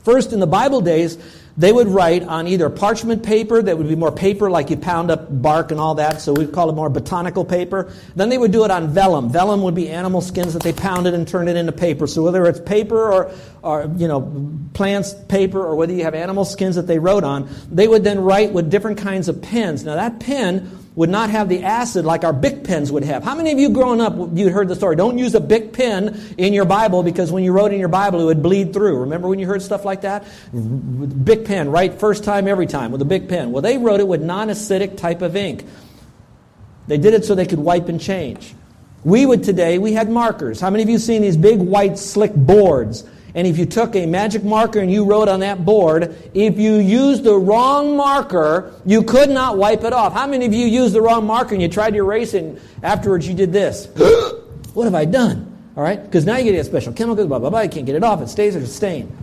First, 0.04 0.34
in 0.34 0.42
the 0.42 0.48
Bible 0.48 0.82
days, 0.82 1.18
they 1.56 1.72
would 1.72 1.88
write 1.88 2.24
on 2.24 2.48
either 2.48 2.70
parchment 2.70 3.24
paper 3.24 3.62
that 3.62 3.78
would 3.78 3.88
be 3.88 3.96
more 3.96 4.12
paper 4.12 4.50
like 4.50 4.72
you 4.72 4.78
pound 4.78 5.12
up 5.12 5.28
bark 5.42 5.72
and 5.72 5.80
all 5.80 5.96
that, 5.96 6.20
so 6.20 6.34
we'd 6.34 6.52
call 6.52 6.70
it 6.70 6.74
more 6.74 6.90
botanical 6.90 7.46
paper. 7.46 7.94
Then 8.16 8.30
they 8.30 8.38
would 8.38 8.52
do 8.52 8.66
it 8.66 8.72
on 8.72 8.90
vellum. 8.90 9.30
Vellum 9.30 9.62
would 9.62 9.76
be 9.76 9.90
animal 9.90 10.22
skins 10.22 10.54
that 10.54 10.64
they 10.64 10.74
pounded 10.74 11.14
and 11.14 11.28
turned 11.28 11.50
it 11.50 11.56
into 11.56 11.72
paper. 11.72 12.08
So 12.08 12.24
whether 12.24 12.46
it's 12.46 12.60
paper 12.60 13.12
or, 13.12 13.32
or 13.62 13.92
you 13.98 14.08
know, 14.08 14.50
plants 14.74 15.14
paper 15.28 15.64
or 15.64 15.76
whether 15.76 15.94
you 15.94 16.04
have 16.04 16.16
animal 16.16 16.44
skins 16.44 16.76
that 16.76 16.88
they 16.88 16.98
wrote 16.98 17.24
on, 17.24 17.48
they 17.72 17.88
would 17.88 18.04
then 18.04 18.20
write 18.20 18.52
with 18.52 18.72
different 18.72 18.98
kinds 18.98 19.30
of 19.30 19.42
pens. 19.42 19.84
Now 19.84 19.96
that 19.96 20.20
pen 20.20 20.83
would 20.96 21.10
not 21.10 21.30
have 21.32 21.50
the 21.50 21.64
acid 21.64 22.06
like 22.06 22.24
our 22.24 22.34
Bic 22.34 22.64
pens 22.64 22.92
would 22.92 23.04
have. 23.04 23.24
How 23.24 23.34
many 23.34 23.52
of 23.52 23.58
you 23.58 23.70
growing 23.70 24.00
up, 24.00 24.16
you 24.34 24.50
heard 24.50 24.68
the 24.68 24.76
story, 24.76 24.96
don't 24.96 25.18
use 25.18 25.34
a 25.34 25.40
Bic 25.40 25.74
pen 25.74 26.36
in 26.38 26.54
your 26.54 26.66
Bible 26.66 27.02
because 27.02 27.32
when 27.32 27.44
you 27.44 27.52
wrote 27.52 27.74
in 27.74 27.80
your 27.80 27.90
Bible, 27.90 28.22
it 28.22 28.26
would 28.26 28.44
bleed 28.44 28.74
through. 28.74 29.00
Remember 29.00 29.28
when 29.28 29.40
you 29.40 29.48
heard 29.48 29.62
stuff 29.62 29.86
like 29.86 30.02
that? 30.02 30.24
Bic 31.26 31.46
pen, 31.46 31.72
right? 31.72 31.94
First 31.94 32.24
time, 32.24 32.48
every 32.48 32.68
time 32.68 32.92
with 32.92 33.02
a 33.02 33.06
Bic 33.06 33.28
pen. 33.28 33.52
Well, 33.52 33.64
they 33.64 33.78
wrote 33.78 34.02
it 34.02 34.08
with 34.08 34.22
non-acidic 34.22 34.98
type 34.98 35.24
of 35.24 35.36
ink. 35.36 35.66
They 36.88 36.98
did 36.98 37.14
it 37.14 37.26
so 37.26 37.34
they 37.34 37.48
could 37.48 37.60
wipe 37.60 37.90
and 37.90 38.00
change. 38.00 38.54
We 39.04 39.26
would 39.26 39.44
today, 39.44 39.80
we 39.80 39.94
had 39.94 40.10
markers. 40.10 40.62
How 40.62 40.70
many 40.70 40.84
of 40.84 40.90
you 40.90 41.00
seen 41.00 41.24
these 41.24 41.38
big 41.38 41.60
white 41.60 41.98
slick 41.98 42.36
boards? 42.36 43.04
And 43.36 43.48
if 43.48 43.58
you 43.58 43.66
took 43.66 43.96
a 43.96 44.06
magic 44.06 44.44
marker 44.44 44.80
and 44.80 44.92
you 44.92 45.06
wrote 45.06 45.28
on 45.28 45.40
that 45.40 45.66
board, 45.66 46.16
if 46.34 46.60
you 46.60 46.76
used 46.76 47.24
the 47.24 47.36
wrong 47.36 47.98
marker, 47.98 48.74
you 48.86 49.04
could 49.04 49.30
not 49.30 49.58
wipe 49.58 49.84
it 49.84 49.94
off. 49.94 50.14
How 50.14 50.28
many 50.28 50.46
of 50.46 50.54
you 50.54 50.68
used 50.68 50.94
the 50.94 51.02
wrong 51.02 51.26
marker 51.26 51.56
and 51.56 51.62
you 51.62 51.68
tried 51.68 51.92
to 51.92 51.98
erase 51.98 52.34
it 52.36 52.44
and 52.44 52.62
afterwards 52.84 53.28
you 53.28 53.34
did 53.34 53.52
this? 53.52 53.88
what 54.74 54.84
have 54.84 54.94
I 54.94 55.06
done? 55.06 55.50
All 55.76 55.84
right? 55.84 56.02
Because 56.02 56.26
now 56.26 56.38
you 56.38 56.52
get 56.52 56.60
a 56.60 56.64
special 56.64 56.94
chemical, 56.94 57.26
blah, 57.26 57.40
blah, 57.40 57.50
blah. 57.50 57.62
You 57.62 57.70
can't 57.70 57.88
get 57.88 57.96
it 57.96 58.04
off. 58.04 58.22
It 58.22 58.30
stays 58.30 58.56
as 58.56 58.64
a 58.64 58.68
stain. 58.68 59.16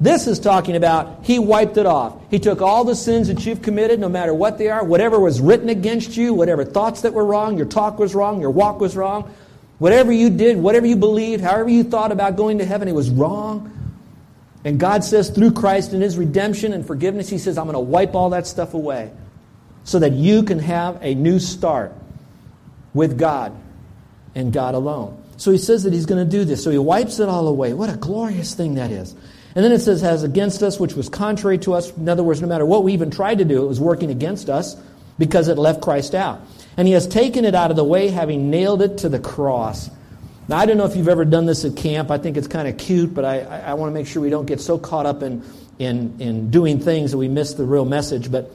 This 0.00 0.28
is 0.28 0.38
talking 0.38 0.76
about 0.76 1.24
he 1.24 1.40
wiped 1.40 1.76
it 1.76 1.86
off. 1.86 2.16
He 2.30 2.38
took 2.38 2.62
all 2.62 2.84
the 2.84 2.94
sins 2.94 3.26
that 3.26 3.44
you've 3.44 3.62
committed, 3.62 3.98
no 3.98 4.08
matter 4.08 4.32
what 4.32 4.56
they 4.56 4.68
are, 4.68 4.84
whatever 4.84 5.18
was 5.18 5.40
written 5.40 5.68
against 5.68 6.16
you, 6.16 6.34
whatever 6.34 6.64
thoughts 6.64 7.00
that 7.00 7.12
were 7.12 7.24
wrong, 7.24 7.56
your 7.56 7.66
talk 7.66 7.98
was 7.98 8.14
wrong, 8.14 8.40
your 8.40 8.50
walk 8.50 8.80
was 8.80 8.96
wrong, 8.96 9.34
whatever 9.78 10.12
you 10.12 10.30
did, 10.30 10.56
whatever 10.56 10.86
you 10.86 10.96
believed, 10.96 11.42
however 11.42 11.68
you 11.68 11.84
thought 11.84 12.12
about 12.12 12.36
going 12.36 12.58
to 12.58 12.64
heaven, 12.64 12.88
it 12.88 12.94
was 12.94 13.10
wrong. 13.10 13.74
And 14.64 14.78
God 14.78 15.04
says 15.04 15.30
through 15.30 15.52
Christ 15.52 15.92
and 15.92 16.02
his 16.02 16.18
redemption 16.18 16.72
and 16.72 16.86
forgiveness, 16.86 17.28
he 17.28 17.38
says, 17.38 17.58
I'm 17.58 17.64
going 17.64 17.74
to 17.74 17.80
wipe 17.80 18.14
all 18.14 18.30
that 18.30 18.46
stuff 18.46 18.74
away 18.74 19.10
so 19.84 19.98
that 20.00 20.12
you 20.12 20.42
can 20.42 20.58
have 20.58 20.98
a 21.00 21.14
new 21.14 21.38
start 21.38 21.94
with 22.92 23.18
God 23.18 23.56
and 24.34 24.52
God 24.52 24.74
alone. 24.74 25.22
So 25.36 25.52
he 25.52 25.58
says 25.58 25.84
that 25.84 25.92
he's 25.92 26.06
going 26.06 26.24
to 26.24 26.30
do 26.30 26.44
this. 26.44 26.62
So 26.62 26.70
he 26.70 26.78
wipes 26.78 27.20
it 27.20 27.28
all 27.28 27.46
away. 27.46 27.72
What 27.72 27.88
a 27.88 27.96
glorious 27.96 28.54
thing 28.54 28.74
that 28.74 28.90
is. 28.90 29.14
And 29.54 29.64
then 29.64 29.72
it 29.72 29.80
says, 29.80 30.02
has 30.02 30.24
against 30.24 30.62
us, 30.62 30.78
which 30.78 30.94
was 30.94 31.08
contrary 31.08 31.58
to 31.58 31.74
us. 31.74 31.96
In 31.96 32.08
other 32.08 32.22
words, 32.22 32.42
no 32.42 32.48
matter 32.48 32.66
what 32.66 32.84
we 32.84 32.92
even 32.92 33.10
tried 33.10 33.38
to 33.38 33.44
do, 33.44 33.64
it 33.64 33.68
was 33.68 33.80
working 33.80 34.10
against 34.10 34.50
us 34.50 34.76
because 35.18 35.48
it 35.48 35.56
left 35.56 35.80
Christ 35.80 36.14
out. 36.14 36.40
And 36.78 36.88
he 36.88 36.94
has 36.94 37.06
taken 37.06 37.44
it 37.44 37.54
out 37.54 37.70
of 37.70 37.76
the 37.76 37.84
way, 37.84 38.08
having 38.08 38.48
nailed 38.50 38.80
it 38.80 38.98
to 38.98 39.08
the 39.08 39.18
cross. 39.18 39.90
Now, 40.46 40.56
I 40.56 40.64
don't 40.64 40.78
know 40.78 40.86
if 40.86 40.96
you've 40.96 41.08
ever 41.08 41.26
done 41.26 41.44
this 41.44 41.64
at 41.64 41.76
camp. 41.76 42.10
I 42.10 42.16
think 42.16 42.38
it's 42.38 42.46
kind 42.46 42.68
of 42.68 42.78
cute, 42.78 43.12
but 43.12 43.24
I, 43.24 43.40
I, 43.40 43.58
I 43.58 43.74
want 43.74 43.90
to 43.90 43.94
make 43.94 44.06
sure 44.06 44.22
we 44.22 44.30
don't 44.30 44.46
get 44.46 44.60
so 44.60 44.78
caught 44.78 45.04
up 45.04 45.22
in, 45.22 45.44
in, 45.78 46.18
in 46.20 46.50
doing 46.50 46.80
things 46.80 47.10
that 47.10 47.18
we 47.18 47.28
miss 47.28 47.54
the 47.54 47.64
real 47.64 47.84
message. 47.84 48.30
But 48.30 48.50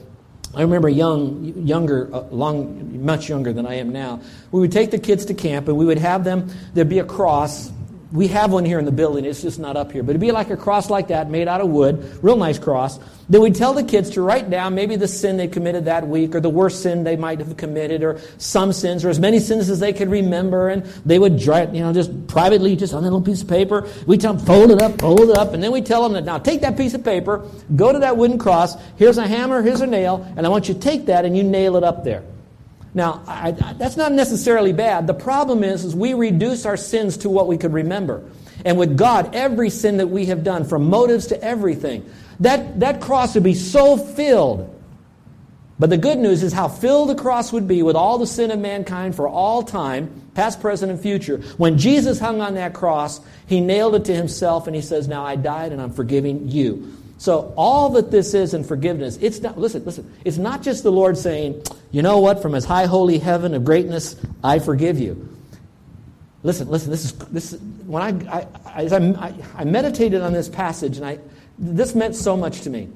I 0.56 0.62
remember 0.62 0.88
young, 0.88 1.54
younger, 1.68 2.10
uh, 2.16 2.22
long, 2.32 3.06
much 3.06 3.28
younger 3.28 3.52
than 3.52 3.68
I 3.68 3.76
am 3.76 3.92
now. 3.92 4.22
We 4.52 4.62
would 4.62 4.72
take 4.72 4.92
the 4.92 5.00
kids 5.00 5.26
to 5.26 5.34
camp, 5.34 5.68
and 5.68 5.78
we 5.78 5.86
would 5.86 6.00
have 6.00 6.24
them. 6.24 6.50
There'd 6.74 6.90
be 6.90 7.00
a 7.00 7.06
cross 7.06 7.72
we 8.14 8.28
have 8.28 8.52
one 8.52 8.64
here 8.64 8.78
in 8.78 8.86
the 8.86 8.92
building. 8.92 9.26
It's 9.26 9.42
just 9.42 9.60
not 9.60 9.76
up 9.76 9.92
here. 9.92 10.04
But 10.04 10.12
it'd 10.12 10.22
be 10.22 10.32
like 10.32 10.52
a 10.52 10.56
cross 10.56 10.92
like 10.92 11.08
that, 11.08 11.32
made 11.32 11.48
out 11.48 11.62
of 11.62 11.70
wood, 11.70 12.20
real 12.24 12.38
nice 12.38 12.60
cross. 12.60 13.00
Then 13.28 13.42
we'd 13.42 13.56
tell 13.56 13.74
the 13.74 13.84
kids 13.84 14.12
to 14.12 14.22
write 14.22 14.52
down 14.52 14.76
maybe 14.76 14.96
the 14.96 15.08
sin 15.08 15.38
they 15.38 15.48
committed 15.48 15.86
that 15.86 16.08
week, 16.08 16.36
or 16.36 16.40
the 16.40 16.50
worst 16.50 16.84
sin 16.84 17.04
they 17.04 17.16
might 17.16 17.40
have 17.40 17.58
committed, 17.58 18.04
or 18.04 18.22
some 18.38 18.72
sins, 18.72 19.04
or 19.04 19.10
as 19.10 19.20
many 19.20 19.40
sins 19.40 19.68
as 19.68 19.80
they 19.80 19.94
could 19.94 20.12
remember. 20.12 20.70
And 20.70 20.86
they 21.06 21.18
would, 21.18 21.44
write, 21.48 21.74
you 21.74 21.82
know, 21.82 21.92
just 21.92 22.28
privately, 22.28 22.76
just 22.76 22.94
on 22.94 23.00
a 23.00 23.06
little 23.06 23.22
piece 23.22 23.42
of 23.42 23.48
paper. 23.48 23.90
We 24.06 24.20
tell 24.20 24.36
them, 24.36 24.46
fold 24.46 24.70
it 24.70 24.80
up, 24.80 25.02
fold 25.02 25.22
it 25.22 25.38
up, 25.38 25.54
and 25.54 25.64
then 25.64 25.72
we 25.72 25.82
tell 25.82 26.04
them 26.04 26.14
that 26.14 26.24
now 26.24 26.38
take 26.38 26.62
that 26.62 26.78
piece 26.78 26.94
of 26.94 27.04
paper, 27.04 27.50
go 27.76 27.92
to 27.92 27.98
that 28.00 28.16
wooden 28.16 28.38
cross. 28.38 28.76
Here's 28.96 29.18
a 29.18 29.28
hammer, 29.28 29.64
here's 29.64 29.82
a 29.82 29.88
nail, 29.88 30.32
and 30.38 30.46
I 30.46 30.50
want 30.50 30.68
you 30.68 30.76
to 30.76 30.80
take 30.80 31.08
that 31.08 31.26
and 31.26 31.36
you 31.36 31.42
nail 31.42 31.78
it 31.78 31.84
up 31.84 32.04
there. 32.04 32.24
Now, 32.94 33.24
I, 33.26 33.50
I, 33.50 33.74
that's 33.74 33.98
not 33.98 34.12
necessarily 34.12 34.72
bad. 34.72 35.08
The 35.08 35.14
problem 35.14 35.64
is, 35.64 35.84
is 35.84 35.96
we 35.96 36.14
reduce 36.14 36.66
our 36.66 36.78
sins 36.78 37.18
to 37.18 37.30
what 37.30 37.48
we 37.48 37.58
could 37.58 37.74
remember. 37.74 38.24
And 38.66 38.78
with 38.78 38.98
God, 38.98 39.36
every 39.36 39.70
sin 39.70 39.98
that 39.98 40.08
we 40.08 40.28
have 40.28 40.44
done, 40.44 40.64
from 40.64 40.90
motives 40.90 41.28
to 41.28 41.44
everything, 41.44 42.10
that, 42.40 42.80
that 42.80 43.02
cross 43.02 43.34
would 43.34 43.44
be 43.44 43.56
so 43.56 43.98
filled. 43.98 44.70
But 45.80 45.90
the 45.90 45.98
good 45.98 46.20
news 46.20 46.44
is 46.44 46.54
how 46.54 46.68
filled 46.68 47.10
the 47.10 47.16
cross 47.16 47.52
would 47.52 47.68
be 47.68 47.82
with 47.82 47.96
all 47.96 48.20
the 48.20 48.28
sin 48.28 48.52
of 48.52 48.60
mankind 48.60 49.16
for 49.16 49.28
all 49.28 49.64
time, 49.64 50.30
past, 50.36 50.62
present, 50.62 50.92
and 50.92 51.02
future. 51.02 51.38
When 51.58 51.80
Jesus 51.80 52.20
hung 52.20 52.42
on 52.42 52.54
that 52.54 52.74
cross, 52.74 53.20
he 53.48 53.60
nailed 53.60 53.96
it 53.96 54.06
to 54.06 54.16
himself 54.16 54.68
and 54.68 54.76
he 54.76 54.82
says, 54.84 55.08
Now 55.08 55.26
I 55.26 55.36
died 55.36 55.72
and 55.72 55.82
I'm 55.82 55.92
forgiving 55.92 56.48
you. 56.48 56.94
So 57.24 57.54
all 57.56 57.88
that 57.92 58.12
this 58.12 58.34
is 58.34 58.54
in 58.54 58.66
forgiveness, 58.66 59.18
it's 59.22 59.40
not 59.40 59.58
listen, 59.58 59.86
listen, 59.86 60.14
it's 60.26 60.36
not 60.36 60.62
just 60.62 60.84
the 60.84 60.92
Lord 60.92 61.18
saying, 61.18 61.64
you 61.90 62.02
know 62.02 62.20
what, 62.20 62.42
from 62.42 62.52
his 62.52 62.66
high 62.66 62.86
holy 62.86 63.18
heaven 63.18 63.54
of 63.54 63.64
greatness, 63.64 64.18
I 64.44 64.60
forgive 64.60 65.00
you. 65.00 65.30
Listen, 66.44 66.68
listen, 66.68 66.92
this 66.92 67.06
is 67.06 67.14
this 67.14 67.54
when 67.86 68.04
I 68.04 68.46
I, 68.66 68.88
I, 68.90 69.34
I 69.56 69.64
meditated 69.64 70.22
on 70.22 70.34
this 70.34 70.50
passage 70.50 70.98
and 70.98 71.06
I 71.06 71.18
this 71.58 71.96
meant 71.96 72.18
so 72.18 72.36
much 72.36 72.60
to 72.64 72.70
me. 72.70 72.90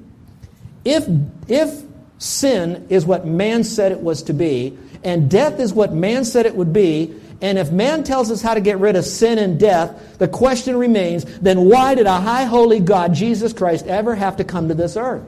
If 0.84 1.08
if 1.48 1.82
sin 2.18 2.86
is 2.90 3.06
what 3.06 3.26
man 3.26 3.64
said 3.64 3.92
it 3.92 4.00
was 4.00 4.22
to 4.24 4.34
be, 4.34 4.76
and 5.04 5.30
death 5.30 5.58
is 5.58 5.72
what 5.72 5.94
man 5.94 6.26
said 6.26 6.44
it 6.44 6.54
would 6.54 6.74
be, 6.74 7.14
and 7.40 7.56
if 7.56 7.70
man 7.70 8.02
tells 8.02 8.30
us 8.30 8.42
how 8.42 8.54
to 8.54 8.60
get 8.60 8.78
rid 8.78 8.96
of 8.96 9.04
sin 9.04 9.38
and 9.38 9.60
death, 9.60 10.18
the 10.18 10.26
question 10.26 10.76
remains 10.76 11.24
then 11.38 11.62
why 11.62 11.94
did 11.94 12.06
a 12.06 12.20
high 12.20 12.44
holy 12.44 12.80
God, 12.80 13.14
Jesus 13.14 13.52
Christ, 13.52 13.86
ever 13.86 14.14
have 14.14 14.36
to 14.38 14.44
come 14.44 14.68
to 14.68 14.74
this 14.74 14.96
earth? 14.96 15.22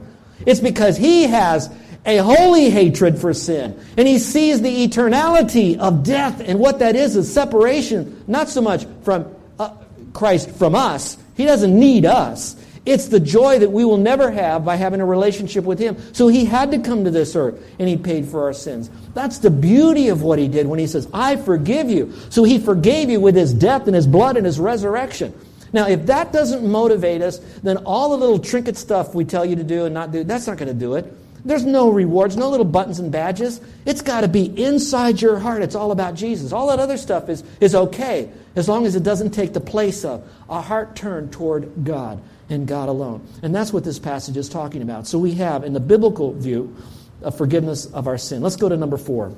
It's 0.45 0.59
because 0.59 0.97
he 0.97 1.23
has 1.23 1.73
a 2.05 2.17
holy 2.17 2.69
hatred 2.69 3.17
for 3.19 3.33
sin. 3.33 3.79
And 3.95 4.07
he 4.07 4.19
sees 4.19 4.61
the 4.61 4.87
eternality 4.87 5.77
of 5.77 6.03
death 6.03 6.41
and 6.41 6.59
what 6.59 6.79
that 6.79 6.95
is 6.95 7.15
is 7.15 7.31
separation, 7.31 8.23
not 8.27 8.49
so 8.49 8.61
much 8.61 8.85
from 9.03 9.33
uh, 9.59 9.75
Christ 10.13 10.49
from 10.51 10.75
us. 10.75 11.17
He 11.37 11.45
doesn't 11.45 11.77
need 11.77 12.05
us. 12.05 12.55
It's 12.83 13.09
the 13.09 13.19
joy 13.19 13.59
that 13.59 13.71
we 13.71 13.85
will 13.85 13.97
never 13.97 14.31
have 14.31 14.65
by 14.65 14.75
having 14.75 15.01
a 15.01 15.05
relationship 15.05 15.65
with 15.65 15.77
Him. 15.77 15.97
So 16.13 16.27
He 16.27 16.45
had 16.45 16.71
to 16.71 16.79
come 16.79 17.03
to 17.03 17.11
this 17.11 17.35
earth 17.35 17.63
and 17.77 17.87
He 17.87 17.95
paid 17.95 18.27
for 18.27 18.43
our 18.43 18.53
sins. 18.53 18.89
That's 19.13 19.37
the 19.37 19.51
beauty 19.51 20.07
of 20.07 20.23
what 20.23 20.39
He 20.39 20.47
did 20.47 20.65
when 20.65 20.79
He 20.79 20.87
says, 20.87 21.07
I 21.13 21.35
forgive 21.35 21.89
you. 21.91 22.13
So 22.29 22.43
He 22.43 22.57
forgave 22.57 23.09
you 23.09 23.19
with 23.19 23.35
His 23.35 23.53
death 23.53 23.85
and 23.85 23.95
His 23.95 24.07
blood 24.07 24.35
and 24.35 24.45
His 24.45 24.59
resurrection. 24.59 25.33
Now, 25.73 25.87
if 25.87 26.07
that 26.07 26.33
doesn't 26.33 26.69
motivate 26.69 27.21
us, 27.21 27.37
then 27.63 27.77
all 27.77 28.09
the 28.09 28.17
little 28.17 28.39
trinket 28.39 28.75
stuff 28.77 29.13
we 29.13 29.25
tell 29.25 29.45
you 29.45 29.55
to 29.57 29.63
do 29.63 29.85
and 29.85 29.93
not 29.93 30.11
do, 30.11 30.23
that's 30.23 30.47
not 30.47 30.57
going 30.57 30.67
to 30.67 30.73
do 30.73 30.95
it. 30.95 31.05
There's 31.45 31.63
no 31.63 31.89
rewards, 31.89 32.35
no 32.35 32.49
little 32.49 32.65
buttons 32.65 32.99
and 32.99 33.11
badges. 33.11 33.61
It's 33.85 34.01
got 34.01 34.21
to 34.21 34.27
be 34.27 34.45
inside 34.63 35.21
your 35.21 35.39
heart. 35.39 35.63
It's 35.63 35.75
all 35.75 35.91
about 35.91 36.15
Jesus. 36.15 36.51
All 36.51 36.67
that 36.67 36.79
other 36.79 36.97
stuff 36.97 37.29
is, 37.29 37.43
is 37.59 37.73
okay 37.73 38.29
as 38.55 38.67
long 38.67 38.85
as 38.85 38.95
it 38.95 39.03
doesn't 39.03 39.31
take 39.31 39.53
the 39.53 39.61
place 39.61 40.03
of 40.03 40.27
a 40.49 40.61
heart 40.61 40.95
turned 40.95 41.31
toward 41.31 41.83
God 41.83 42.21
and 42.51 42.67
God 42.67 42.89
alone. 42.89 43.25
And 43.41 43.53
that's 43.55 43.73
what 43.73 43.83
this 43.83 43.99
passage 43.99 44.37
is 44.37 44.49
talking 44.49 44.81
about. 44.81 45.07
So 45.07 45.17
we 45.17 45.33
have, 45.35 45.63
in 45.63 45.73
the 45.73 45.79
biblical 45.79 46.33
view, 46.33 46.75
a 47.23 47.31
forgiveness 47.31 47.85
of 47.85 48.07
our 48.07 48.17
sin. 48.17 48.41
Let's 48.41 48.55
go 48.55 48.69
to 48.69 48.77
number 48.77 48.97
four. 48.97 49.33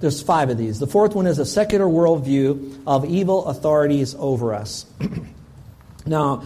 There's 0.00 0.20
five 0.20 0.50
of 0.50 0.58
these. 0.58 0.80
The 0.80 0.86
fourth 0.86 1.14
one 1.14 1.26
is 1.26 1.38
a 1.38 1.46
secular 1.46 1.86
worldview 1.86 2.82
of 2.86 3.04
evil 3.04 3.46
authorities 3.46 4.14
over 4.18 4.52
us. 4.52 4.84
now, 6.06 6.44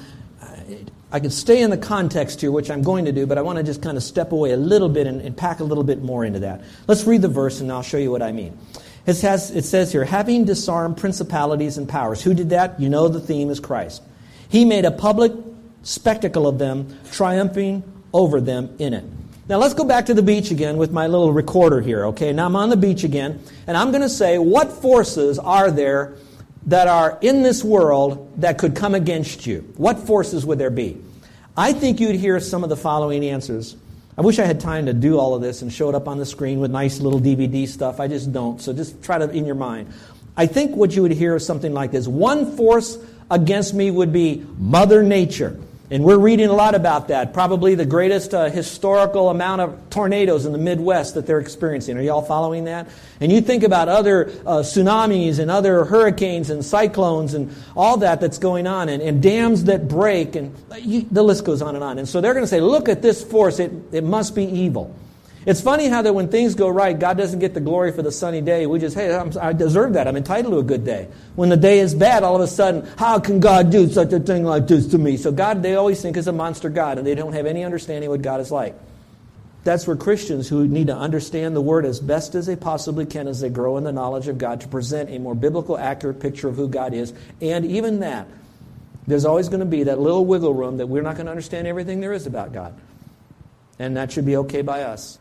I 1.11 1.21
can 1.21 1.31
stay 1.31 1.63
in 1.63 1.71
the 1.71 1.79
context 1.79 2.41
here, 2.41 2.51
which 2.51 2.71
I'm 2.71 2.83
going 2.83 3.07
to 3.07 3.13
do, 3.13 3.27
but 3.27 3.39
I 3.39 3.43
want 3.43 3.59
to 3.59 3.63
just 3.63 3.81
kind 3.81 3.97
of 3.97 4.03
step 4.03 4.33
away 4.33 4.51
a 4.51 4.57
little 4.57 4.89
bit 4.89 5.07
and, 5.07 5.21
and 5.23 5.37
pack 5.37 5.61
a 5.61 5.65
little 5.65 5.85
bit 5.85 6.03
more 6.03 6.25
into 6.25 6.41
that. 6.41 6.65
Let's 6.87 7.05
read 7.05 7.23
the 7.23 7.29
verse 7.29 7.61
and 7.61 7.73
I'll 7.73 7.83
show 7.83 7.97
you 7.97 8.11
what 8.11 8.23
I 8.23 8.33
mean. 8.33 8.59
It, 9.07 9.21
has, 9.21 9.51
it 9.53 9.65
says 9.65 9.93
here, 9.93 10.05
having 10.05 10.45
disarmed 10.45 10.97
principalities 10.97 11.79
and 11.79 11.89
powers. 11.89 12.21
Who 12.23 12.35
did 12.35 12.51
that? 12.51 12.81
You 12.81 12.89
know 12.89 13.09
the 13.09 13.21
theme 13.21 13.51
is 13.51 13.61
Christ. 13.61 14.03
He 14.49 14.65
made 14.65 14.85
a 14.85 14.91
public 14.91 15.33
spectacle 15.83 16.47
of 16.47 16.59
them, 16.59 16.99
triumphing 17.13 17.83
over 18.13 18.41
them 18.41 18.75
in 18.79 18.95
it. 18.95 19.05
Now 19.49 19.59
let's 19.59 19.75
go 19.75 19.85
back 19.85 20.07
to 20.07 20.15
the 20.15 20.23
beach 20.23 20.51
again 20.51 20.77
with 20.77 20.91
my 20.91 21.07
little 21.07 21.33
recorder 21.33 21.81
here, 21.81 22.07
okay? 22.07 22.33
Now 22.33 22.47
I'm 22.47 22.57
on 22.57 22.69
the 22.69 22.77
beach 22.77 23.05
again, 23.05 23.41
and 23.67 23.77
I'm 23.77 23.91
going 23.91 24.03
to 24.03 24.09
say, 24.09 24.39
what 24.39 24.73
forces 24.73 25.39
are 25.39 25.71
there 25.71 26.17
that 26.67 26.89
are 26.89 27.17
in 27.21 27.43
this 27.43 27.63
world 27.63 28.41
that 28.41 28.59
could 28.59 28.75
come 28.75 28.95
against 28.95 29.47
you? 29.47 29.73
What 29.77 30.01
forces 30.01 30.45
would 30.45 30.59
there 30.59 30.71
be? 30.71 31.01
I 31.57 31.73
think 31.73 32.01
you'd 32.01 32.17
hear 32.17 32.41
some 32.41 32.65
of 32.65 32.71
the 32.71 32.77
following 32.77 33.25
answers. 33.25 33.77
I 34.19 34.23
wish 34.23 34.39
I 34.39 34.47
had 34.47 34.59
time 34.59 34.87
to 34.87 34.93
do 34.93 35.19
all 35.19 35.35
of 35.35 35.43
this 35.43 35.63
and 35.63 35.73
show 35.73 35.89
it 35.91 35.95
up 35.95 36.09
on 36.09 36.19
the 36.19 36.27
screen 36.27 36.59
with 36.59 36.71
nice 36.71 37.01
little 37.01 37.21
DVD 37.21 37.69
stuff. 37.69 38.01
I 38.01 38.09
just 38.09 38.33
don't. 38.33 38.61
So 38.61 38.73
just 38.73 39.03
try 39.03 39.19
to 39.19 39.31
in 39.31 39.47
your 39.47 39.55
mind. 39.55 39.93
I 40.37 40.47
think 40.47 40.75
what 40.75 40.97
you 40.97 41.03
would 41.03 41.13
hear 41.13 41.37
is 41.37 41.47
something 41.47 41.73
like 41.73 41.93
this. 41.93 42.09
One 42.09 42.57
force 42.57 42.99
against 43.31 43.75
me 43.75 43.91
would 43.91 44.13
be 44.13 44.45
Mother 44.59 45.03
Nature. 45.03 45.59
And 45.89 46.03
we're 46.03 46.19
reading 46.19 46.49
a 46.49 46.53
lot 46.53 46.75
about 46.75 47.09
that. 47.09 47.33
Probably 47.33 47.77
the 47.77 47.87
greatest 47.87 48.35
uh, 48.35 48.51
historical 48.51 49.31
amount 49.31 49.61
of 49.61 49.89
tornadoes 49.89 50.45
in 50.45 50.51
the 50.51 50.59
Midwest 50.59 51.15
that 51.15 51.29
they're 51.29 51.39
experiencing. 51.39 51.97
Are 51.97 52.03
y'all 52.03 52.23
following 52.23 52.65
that? 52.65 52.89
And 53.21 53.31
you 53.31 53.41
think 53.41 53.63
about 53.63 53.89
other 53.89 54.29
uh, 54.45 54.63
tsunamis 54.63 55.39
and 55.39 55.49
other 55.49 55.85
hurricanes 55.85 56.51
and 56.51 56.65
cyclones 56.65 57.35
and 57.35 57.55
all 57.77 57.99
that 57.99 58.21
that's 58.21 58.39
going 58.39 58.67
on 58.67 58.89
and, 58.89 59.01
and 59.01 59.23
dams 59.23 59.65
that 59.65 59.87
break 59.87 60.35
and 60.35 60.53
uh, 60.73 60.75
you, 60.77 61.07
the 61.09 61.23
list 61.23 61.45
goes 61.45 61.63
on 61.63 61.77
and 61.77 61.85
on. 61.85 61.99
And 61.99 62.09
so 62.09 62.21
they're 62.21 62.35
going 62.35 62.43
to 62.45 62.49
say, 62.49 62.61
look 62.61 62.89
at 62.89 63.01
this 63.01 63.23
force. 63.23 63.61
It, 63.61 63.71
it 63.93 64.03
must 64.03 64.35
be 64.35 64.45
evil. 64.45 64.93
It's 65.47 65.61
funny 65.61 65.87
how 65.87 66.03
that 66.03 66.13
when 66.13 66.27
things 66.27 66.57
go 66.57 66.69
right, 66.69 66.99
God 66.99 67.17
doesn't 67.17 67.39
get 67.39 67.55
the 67.55 67.61
glory 67.61 67.93
for 67.93 68.03
the 68.03 68.11
sunny 68.11 68.41
day. 68.41 68.67
We 68.67 68.81
just, 68.81 68.97
hey, 68.97 69.15
I'm, 69.15 69.31
i 69.41 69.53
deserve 69.53 69.93
that. 69.93 70.09
I'm 70.09 70.17
entitled 70.17 70.55
to 70.55 70.59
a 70.59 70.65
good 70.65 70.85
day. 70.85 71.07
When 71.37 71.51
the 71.51 71.57
day 71.57 71.79
is 71.79 71.95
bad, 71.95 72.25
all 72.25 72.35
of 72.35 72.41
a 72.41 72.49
sudden, 72.49 72.85
how 72.99 73.21
can 73.21 73.39
God 73.39 73.71
do 73.71 73.89
such 73.89 74.13
a 74.13 74.19
thing 74.19 74.43
like 74.43 74.67
this 74.67 74.89
to 74.89 74.99
me? 74.99 75.17
So 75.17 75.31
God, 75.31 75.63
they 75.63 75.77
always 75.77 76.03
think 76.03 76.17
is 76.17 76.27
a 76.27 76.33
monster 76.33 76.69
God, 76.69 76.99
and 76.99 77.07
they 77.07 77.15
don't 77.15 77.33
have 77.33 77.47
any 77.47 77.63
understanding 77.63 78.09
of 78.09 78.11
what 78.11 78.23
God 78.23 78.41
is 78.41 78.51
like. 78.51 78.75
That's 79.63 79.87
where 79.87 79.97
Christians 79.97 80.49
who 80.49 80.67
need 80.67 80.89
to 80.89 80.97
understand 80.97 81.55
the 81.55 81.61
Word 81.61 81.85
as 81.85 82.01
best 82.01 82.35
as 82.35 82.47
they 82.47 82.57
possibly 82.57 83.07
can 83.07 83.29
as 83.29 83.41
they 83.41 83.49
grow 83.49 83.77
in 83.77 83.85
the 83.85 83.93
knowledge 83.93 84.27
of 84.27 84.39
God 84.39 84.63
to 84.63 84.69
present 84.69 85.11
a 85.11 85.19
more 85.21 85.37
biblical, 85.37 85.79
accurate 85.79 86.19
picture 86.19 86.49
of 86.49 86.57
who 86.57 86.69
God 86.69 86.93
is, 86.93 87.13
and 87.41 87.65
even 87.65 88.01
that, 88.01 88.27
There's 89.07 89.25
always 89.25 89.49
going 89.49 89.61
to 89.61 89.67
be 89.67 89.85
that 89.85 90.01
little 90.01 90.27
wiggle 90.27 90.55
room 90.55 90.79
that 90.79 90.89
we're 90.89 91.03
not 91.03 91.15
going 91.15 91.27
to 91.27 91.31
understand 91.31 91.69
everything 91.69 92.01
there 92.01 92.13
is 92.13 92.27
about 92.27 92.53
God. 92.53 92.75
And 93.79 93.97
that 93.97 94.11
should 94.11 94.27
be 94.27 94.37
okay 94.39 94.63
by 94.63 94.83
us. 94.83 95.21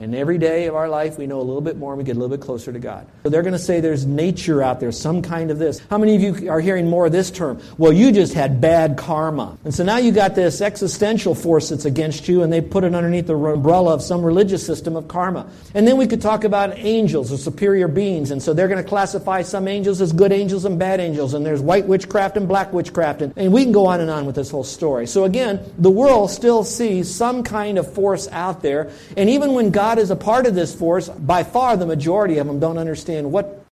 And 0.00 0.16
every 0.16 0.38
day 0.38 0.66
of 0.66 0.74
our 0.74 0.88
life, 0.88 1.16
we 1.16 1.26
know 1.28 1.40
a 1.40 1.42
little 1.42 1.60
bit 1.60 1.76
more 1.76 1.92
and 1.92 1.98
we 1.98 2.04
get 2.04 2.16
a 2.16 2.18
little 2.18 2.36
bit 2.36 2.44
closer 2.44 2.72
to 2.72 2.78
God. 2.78 3.06
So 3.22 3.28
they're 3.28 3.42
going 3.42 3.52
to 3.52 3.58
say 3.58 3.80
there's 3.80 4.04
nature 4.04 4.60
out 4.60 4.80
there, 4.80 4.90
some 4.90 5.22
kind 5.22 5.50
of 5.50 5.58
this. 5.58 5.80
How 5.90 5.98
many 5.98 6.16
of 6.16 6.22
you 6.22 6.50
are 6.50 6.60
hearing 6.60 6.88
more 6.88 7.06
of 7.06 7.12
this 7.12 7.30
term? 7.30 7.62
Well, 7.78 7.92
you 7.92 8.10
just 8.10 8.34
had 8.34 8.60
bad 8.60 8.96
karma. 8.96 9.56
And 9.64 9.72
so 9.72 9.84
now 9.84 9.98
you 9.98 10.10
got 10.10 10.34
this 10.34 10.60
existential 10.60 11.34
force 11.34 11.68
that's 11.68 11.84
against 11.84 12.26
you, 12.26 12.42
and 12.42 12.52
they 12.52 12.60
put 12.60 12.84
it 12.84 12.94
underneath 12.94 13.26
the 13.26 13.36
umbrella 13.36 13.94
of 13.94 14.02
some 14.02 14.24
religious 14.24 14.66
system 14.66 14.96
of 14.96 15.06
karma. 15.06 15.48
And 15.74 15.86
then 15.86 15.98
we 15.98 16.06
could 16.06 16.20
talk 16.20 16.42
about 16.42 16.76
angels 16.78 17.30
or 17.30 17.36
superior 17.36 17.86
beings. 17.86 18.32
And 18.32 18.42
so 18.42 18.54
they're 18.54 18.68
going 18.68 18.82
to 18.82 18.88
classify 18.88 19.42
some 19.42 19.68
angels 19.68 20.00
as 20.00 20.12
good 20.12 20.32
angels 20.32 20.64
and 20.64 20.78
bad 20.78 20.98
angels. 20.98 21.34
And 21.34 21.46
there's 21.46 21.60
white 21.60 21.86
witchcraft 21.86 22.36
and 22.36 22.48
black 22.48 22.72
witchcraft. 22.72 23.22
And, 23.22 23.34
and 23.36 23.52
we 23.52 23.62
can 23.62 23.72
go 23.72 23.86
on 23.86 24.00
and 24.00 24.10
on 24.10 24.26
with 24.26 24.34
this 24.34 24.50
whole 24.50 24.64
story. 24.64 25.06
So 25.06 25.24
again, 25.24 25.60
the 25.78 25.90
world 25.90 26.30
still 26.30 26.64
sees 26.64 27.14
some 27.14 27.44
kind 27.44 27.78
of 27.78 27.92
force 27.92 28.26
out 28.32 28.62
there. 28.62 28.90
And 29.16 29.30
even 29.30 29.52
when 29.52 29.70
God 29.70 29.81
God 29.82 29.98
is 29.98 30.12
a 30.12 30.16
part 30.16 30.46
of 30.46 30.54
this 30.54 30.72
force, 30.72 31.08
by 31.08 31.42
far 31.42 31.76
the 31.76 31.84
majority 31.84 32.38
of 32.38 32.46
them 32.46 32.60
don't 32.60 32.78
understand 32.78 33.32
what. 33.32 33.66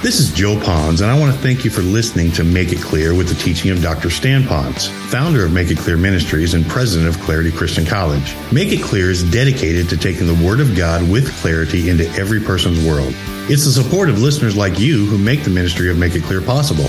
This 0.00 0.20
is 0.20 0.32
Joe 0.32 0.56
Ponz, 0.56 1.02
and 1.02 1.10
I 1.10 1.20
want 1.20 1.34
to 1.34 1.38
thank 1.42 1.66
you 1.66 1.70
for 1.70 1.82
listening 1.82 2.32
to 2.32 2.44
Make 2.44 2.72
It 2.72 2.80
Clear 2.80 3.14
with 3.14 3.28
the 3.28 3.34
teaching 3.34 3.70
of 3.70 3.82
Dr. 3.82 4.08
Stan 4.08 4.44
Ponz, 4.44 4.88
founder 5.10 5.44
of 5.44 5.52
Make 5.52 5.70
It 5.70 5.76
Clear 5.76 5.98
Ministries 5.98 6.54
and 6.54 6.66
president 6.66 7.14
of 7.14 7.20
Clarity 7.20 7.52
Christian 7.52 7.84
College. 7.84 8.34
Make 8.50 8.72
It 8.72 8.82
Clear 8.82 9.10
is 9.10 9.22
dedicated 9.30 9.90
to 9.90 9.98
taking 9.98 10.26
the 10.26 10.42
Word 10.42 10.60
of 10.60 10.74
God 10.74 11.06
with 11.10 11.30
clarity 11.42 11.90
into 11.90 12.08
every 12.12 12.40
person's 12.40 12.82
world. 12.86 13.12
It's 13.50 13.66
the 13.66 13.82
support 13.82 14.08
of 14.08 14.22
listeners 14.22 14.56
like 14.56 14.78
you 14.78 15.04
who 15.04 15.18
make 15.18 15.44
the 15.44 15.50
ministry 15.50 15.90
of 15.90 15.98
Make 15.98 16.14
It 16.14 16.22
Clear 16.22 16.40
possible. 16.40 16.88